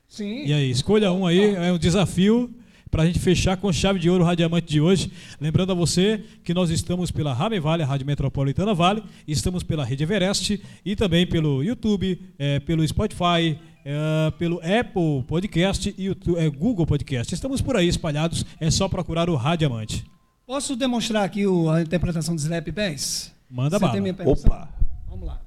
sim. 0.07 0.45
E 0.45 0.53
aí, 0.53 0.69
escolha 0.71 1.11
um 1.11 1.25
aí, 1.25 1.55
é 1.55 1.71
um 1.71 1.77
desafio 1.77 2.53
para 2.89 3.03
a 3.03 3.05
gente 3.05 3.19
fechar 3.19 3.57
com 3.57 3.71
chave 3.73 3.99
de 3.99 4.09
ouro 4.09 4.23
o 4.23 4.25
Radiamante 4.25 4.67
de 4.67 4.79
hoje. 4.79 5.11
Lembrando 5.41 5.73
a 5.73 5.75
você 5.75 6.23
que 6.43 6.53
nós 6.53 6.69
estamos 6.69 7.11
pela 7.11 7.33
Rame 7.33 7.59
Vale, 7.59 7.83
a 7.83 7.85
Rádio 7.85 8.07
Metropolitana 8.07 8.73
Vale, 8.73 9.03
estamos 9.27 9.63
pela 9.63 9.83
Rede 9.83 10.03
Everest 10.03 10.61
e 10.85 10.95
também 10.95 11.27
pelo 11.27 11.61
YouTube, 11.61 12.17
eh, 12.39 12.61
pelo 12.61 12.87
Spotify, 12.87 13.59
eh, 13.89 14.31
pelo 14.37 14.57
Apple 14.57 15.23
Podcast 15.25 15.95
e 15.97 16.03
YouTube, 16.07 16.37
eh, 16.37 16.49
Google 16.49 16.85
Podcast. 16.85 17.33
Estamos 17.33 17.61
por 17.61 17.77
aí 17.77 17.87
espalhados, 17.87 18.45
é 18.59 18.69
só 18.69 18.89
procurar 18.89 19.29
o 19.29 19.35
Radiamante. 19.35 20.05
Posso 20.45 20.75
demonstrar 20.75 21.23
aqui 21.23 21.47
o- 21.47 21.69
a 21.69 21.81
interpretação 21.81 22.35
de 22.35 22.41
Slap 22.41 22.67
Bass? 22.71 23.33
Manda 23.49 23.77
Você 23.77 23.81
bala. 23.81 23.93
tem 23.93 24.01
minha 24.01 24.13
permissão? 24.13 24.51
Opa! 24.51 24.69
Vamos 25.09 25.25
lá. 25.25 25.39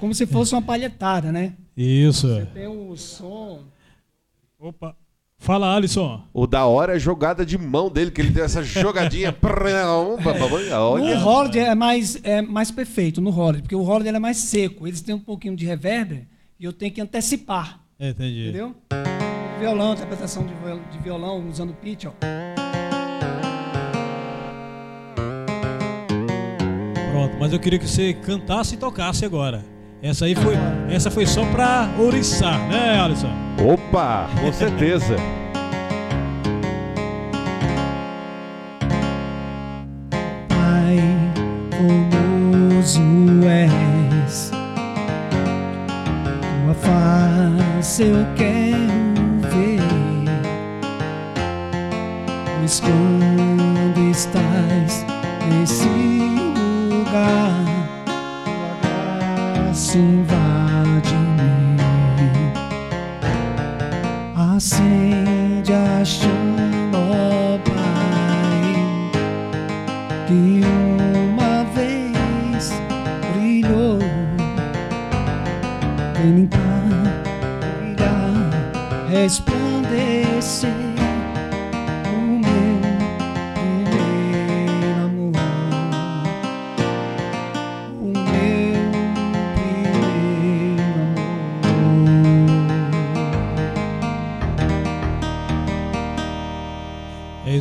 Como 0.00 0.14
se 0.14 0.26
fosse 0.26 0.54
uma 0.54 0.62
palhetada, 0.62 1.30
né? 1.30 1.52
Isso. 1.76 2.26
Você 2.28 2.46
tem 2.46 2.66
o 2.66 2.96
som. 2.96 3.60
Opa. 4.58 4.96
Fala, 5.42 5.74
Alisson. 5.74 6.22
O 6.34 6.46
da 6.46 6.66
hora 6.66 6.92
é 6.92 6.96
a 6.96 6.98
jogada 6.98 7.46
de 7.46 7.56
mão 7.56 7.88
dele, 7.88 8.10
que 8.10 8.20
ele 8.20 8.30
tem 8.30 8.42
essa 8.42 8.62
jogadinha. 8.62 9.32
No 10.72 11.02
Olha. 11.04 11.18
Holiday 11.24 11.62
é 11.64 11.74
mais, 11.74 12.18
é 12.22 12.42
mais 12.42 12.70
perfeito, 12.70 13.22
no 13.22 13.30
Holiday, 13.30 13.62
porque 13.62 13.74
o 13.74 13.98
ele 14.08 14.16
é 14.16 14.20
mais 14.20 14.36
seco. 14.36 14.86
Eles 14.86 15.00
têm 15.00 15.14
um 15.14 15.18
pouquinho 15.20 15.56
de 15.56 15.64
reverb 15.64 16.26
e 16.58 16.64
eu 16.64 16.72
tenho 16.74 16.92
que 16.92 17.00
antecipar, 17.00 17.80
É, 17.98 18.10
entendi. 18.10 18.48
entendeu? 18.50 18.74
Violão, 19.58 19.94
interpretação 19.94 20.46
de 20.46 20.52
viol- 20.54 20.80
de 20.92 20.98
violão 20.98 21.48
usando 21.48 21.72
pitch, 21.72 22.04
ó. 22.04 22.12
Pronto, 27.12 27.36
mas 27.38 27.52
eu 27.52 27.58
queria 27.58 27.78
que 27.78 27.88
você 27.88 28.12
cantasse 28.12 28.74
e 28.74 28.78
tocasse 28.78 29.24
agora. 29.24 29.64
Essa 30.02 30.24
aí 30.24 30.34
foi, 30.34 30.54
essa 30.88 31.10
foi 31.10 31.26
só 31.26 31.44
pra 31.46 31.86
ouriçar, 31.98 32.58
né, 32.68 32.98
Alisson? 32.98 33.30
Opa, 33.62 34.30
com 34.40 34.50
certeza. 34.50 35.14
Pai, 40.48 40.98
formoso 41.76 43.46
és. 43.46 44.50
Tua 46.64 46.74
face 46.74 48.04
eu 48.04 48.26
quero 48.36 49.50
ver. 49.50 49.80
Pois 52.58 52.80
quando 52.80 54.10
estás 54.10 55.04
nesse 55.50 55.88
lugar, 56.88 57.69
tua 59.80 59.86
graça 59.86 59.98
invade-me. 59.98 61.80
Acende 64.36 65.72
a 65.72 66.04
chama, 66.04 67.58
Pai 67.64 68.74
que 70.26 70.60
uma 71.32 71.64
vez 71.74 72.72
brilhou, 73.32 73.98
vem 76.14 76.34
limpar, 76.34 76.84
brilhar, 77.80 79.59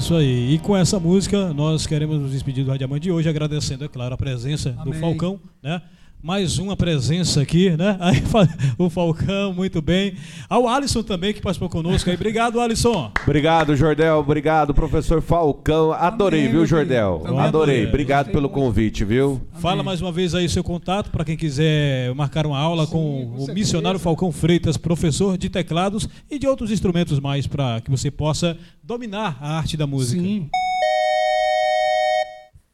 isso 0.10 0.16
aí. 0.16 0.56
E 0.56 0.60
com 0.60 0.76
essa 0.76 1.00
música, 1.00 1.54
nós 1.54 1.86
queremos 1.86 2.20
nos 2.20 2.32
despedir 2.32 2.66
do 2.66 2.72
Radiamante 2.72 3.04
de 3.04 3.12
hoje, 3.12 3.30
agradecendo, 3.30 3.86
é 3.86 3.88
claro, 3.88 4.16
a 4.16 4.18
presença 4.18 4.72
do 4.72 4.90
Amém. 4.90 5.00
Falcão, 5.00 5.40
né? 5.62 5.82
Mais 6.22 6.58
uma 6.58 6.76
presença 6.76 7.42
aqui, 7.42 7.70
né? 7.78 7.96
Aí, 7.98 8.22
o 8.78 8.90
Falcão, 8.90 9.54
muito 9.54 9.82
bem. 9.82 10.16
Ao 10.50 10.68
Alisson 10.68 11.02
também, 11.02 11.34
que 11.34 11.42
participou 11.42 11.70
conosco 11.70 12.10
aí. 12.10 12.16
Obrigado, 12.18 12.60
Alisson. 12.60 13.10
Obrigado, 13.24 13.74
Jordel. 13.74 14.18
Obrigado, 14.18 14.74
professor 14.74 15.22
Falcão. 15.22 15.94
Adorei, 15.94 16.42
Amém, 16.42 16.52
viu, 16.52 16.66
Jordel? 16.66 17.24
Adorei. 17.38 17.76
Também. 17.78 17.90
Obrigado 17.90 18.26
Gostei 18.26 18.34
pelo 18.34 18.50
muito. 18.50 18.66
convite, 18.66 19.06
viu? 19.06 19.42
Fala 19.62 19.82
mais 19.82 20.02
uma 20.02 20.12
vez 20.12 20.36
aí 20.36 20.50
seu 20.50 20.64
contato 20.64 21.10
para 21.10 21.24
quem 21.24 21.38
quiser 21.38 22.14
marcar 22.14 22.46
uma 22.46 22.60
aula 22.60 22.86
Sim, 22.86 22.92
com 22.92 23.00
com 23.00 23.34
o 23.36 23.38
certeza. 23.38 23.54
missionário 23.54 24.00
Falcão 24.00 24.30
Freitas, 24.30 24.76
professor 24.76 25.38
de 25.38 25.50
teclados 25.50 26.10
e 26.30 26.38
de 26.38 26.46
outros 26.46 26.70
instrumentos 26.70 27.18
mais 27.22 27.48
para 27.48 27.80
que 27.80 27.90
você 27.90 28.12
possa 28.12 28.58
dominar 28.84 29.38
a 29.40 29.58
arte 29.58 29.78
da 29.78 29.88
música. 29.88 30.22
Sim. 30.22 30.50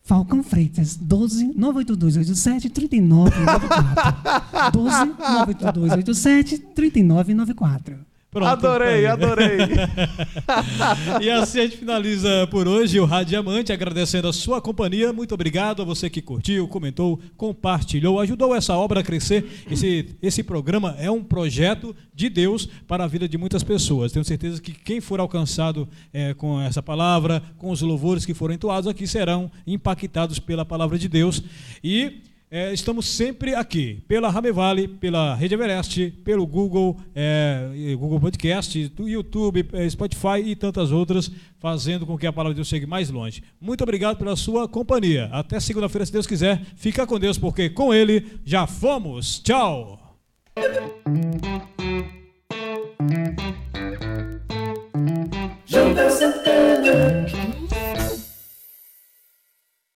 Falcão 0.05 0.43
Freitas, 0.43 0.95
12 0.95 1.53
98287 1.57 2.69
3994. 2.69 4.71
12 4.71 5.05
98287 5.05 6.59
3994. 6.59 7.97
Pronto, 8.35 8.49
adorei, 8.49 9.03
tá 9.03 9.13
adorei. 9.13 9.57
E 11.23 11.29
assim 11.29 11.59
a 11.59 11.63
gente 11.63 11.77
finaliza 11.77 12.45
por 12.51 12.67
hoje 12.67 12.99
o 12.99 13.05
Rádio 13.05 13.29
Diamante, 13.29 13.71
agradecendo 13.71 14.27
a 14.27 14.33
sua 14.33 14.59
companhia. 14.59 15.13
Muito 15.13 15.33
obrigado 15.33 15.81
a 15.81 15.85
você 15.85 16.09
que 16.09 16.21
curtiu, 16.21 16.67
comentou, 16.67 17.17
compartilhou, 17.37 18.19
ajudou 18.19 18.53
essa 18.53 18.75
obra 18.75 18.99
a 18.99 19.03
crescer. 19.03 19.63
Esse, 19.71 20.17
esse 20.21 20.43
programa 20.43 20.97
é 20.99 21.09
um 21.09 21.23
projeto 21.23 21.95
de 22.13 22.27
Deus 22.27 22.67
para 22.85 23.05
a 23.05 23.07
vida 23.07 23.25
de 23.25 23.37
muitas 23.37 23.63
pessoas. 23.63 24.11
Tenho 24.11 24.25
certeza 24.25 24.61
que 24.61 24.73
quem 24.73 24.99
for 24.99 25.21
alcançado 25.21 25.87
eh, 26.13 26.33
com 26.33 26.59
essa 26.59 26.83
palavra, 26.83 27.41
com 27.57 27.71
os 27.71 27.81
louvores 27.81 28.25
que 28.25 28.33
foram 28.33 28.53
entoados 28.53 28.89
aqui, 28.89 29.07
serão 29.07 29.49
impactados 29.65 30.39
pela 30.39 30.65
palavra 30.65 30.99
de 30.99 31.07
Deus. 31.07 31.41
E 31.81 32.21
é, 32.55 32.73
estamos 32.73 33.05
sempre 33.05 33.53
aqui, 33.53 34.01
pela 34.07 34.29
Ramevale, 34.29 34.87
pela 34.87 35.35
Rede 35.35 35.55
Everest, 35.55 36.09
pelo 36.23 36.47
Google, 36.47 36.97
é, 37.13 37.93
Google 37.99 38.17
Podcast, 38.17 38.87
do 38.95 39.09
YouTube, 39.09 39.67
é, 39.73 39.89
Spotify 39.89 40.39
e 40.41 40.55
tantas 40.55 40.89
outras, 40.89 41.29
fazendo 41.59 42.05
com 42.05 42.17
que 42.17 42.25
a 42.25 42.31
palavra 42.31 42.53
de 42.53 42.59
Deus 42.59 42.69
chegue 42.69 42.85
mais 42.85 43.09
longe. 43.09 43.43
Muito 43.59 43.83
obrigado 43.83 44.15
pela 44.15 44.37
sua 44.37 44.69
companhia. 44.69 45.25
Até 45.33 45.59
segunda-feira, 45.59 46.05
se 46.05 46.13
Deus 46.13 46.25
quiser. 46.25 46.61
Fica 46.77 47.05
com 47.05 47.19
Deus, 47.19 47.37
porque 47.37 47.69
com 47.69 47.93
Ele 47.93 48.25
já 48.45 48.65
fomos. 48.65 49.41
Tchau! 49.41 49.99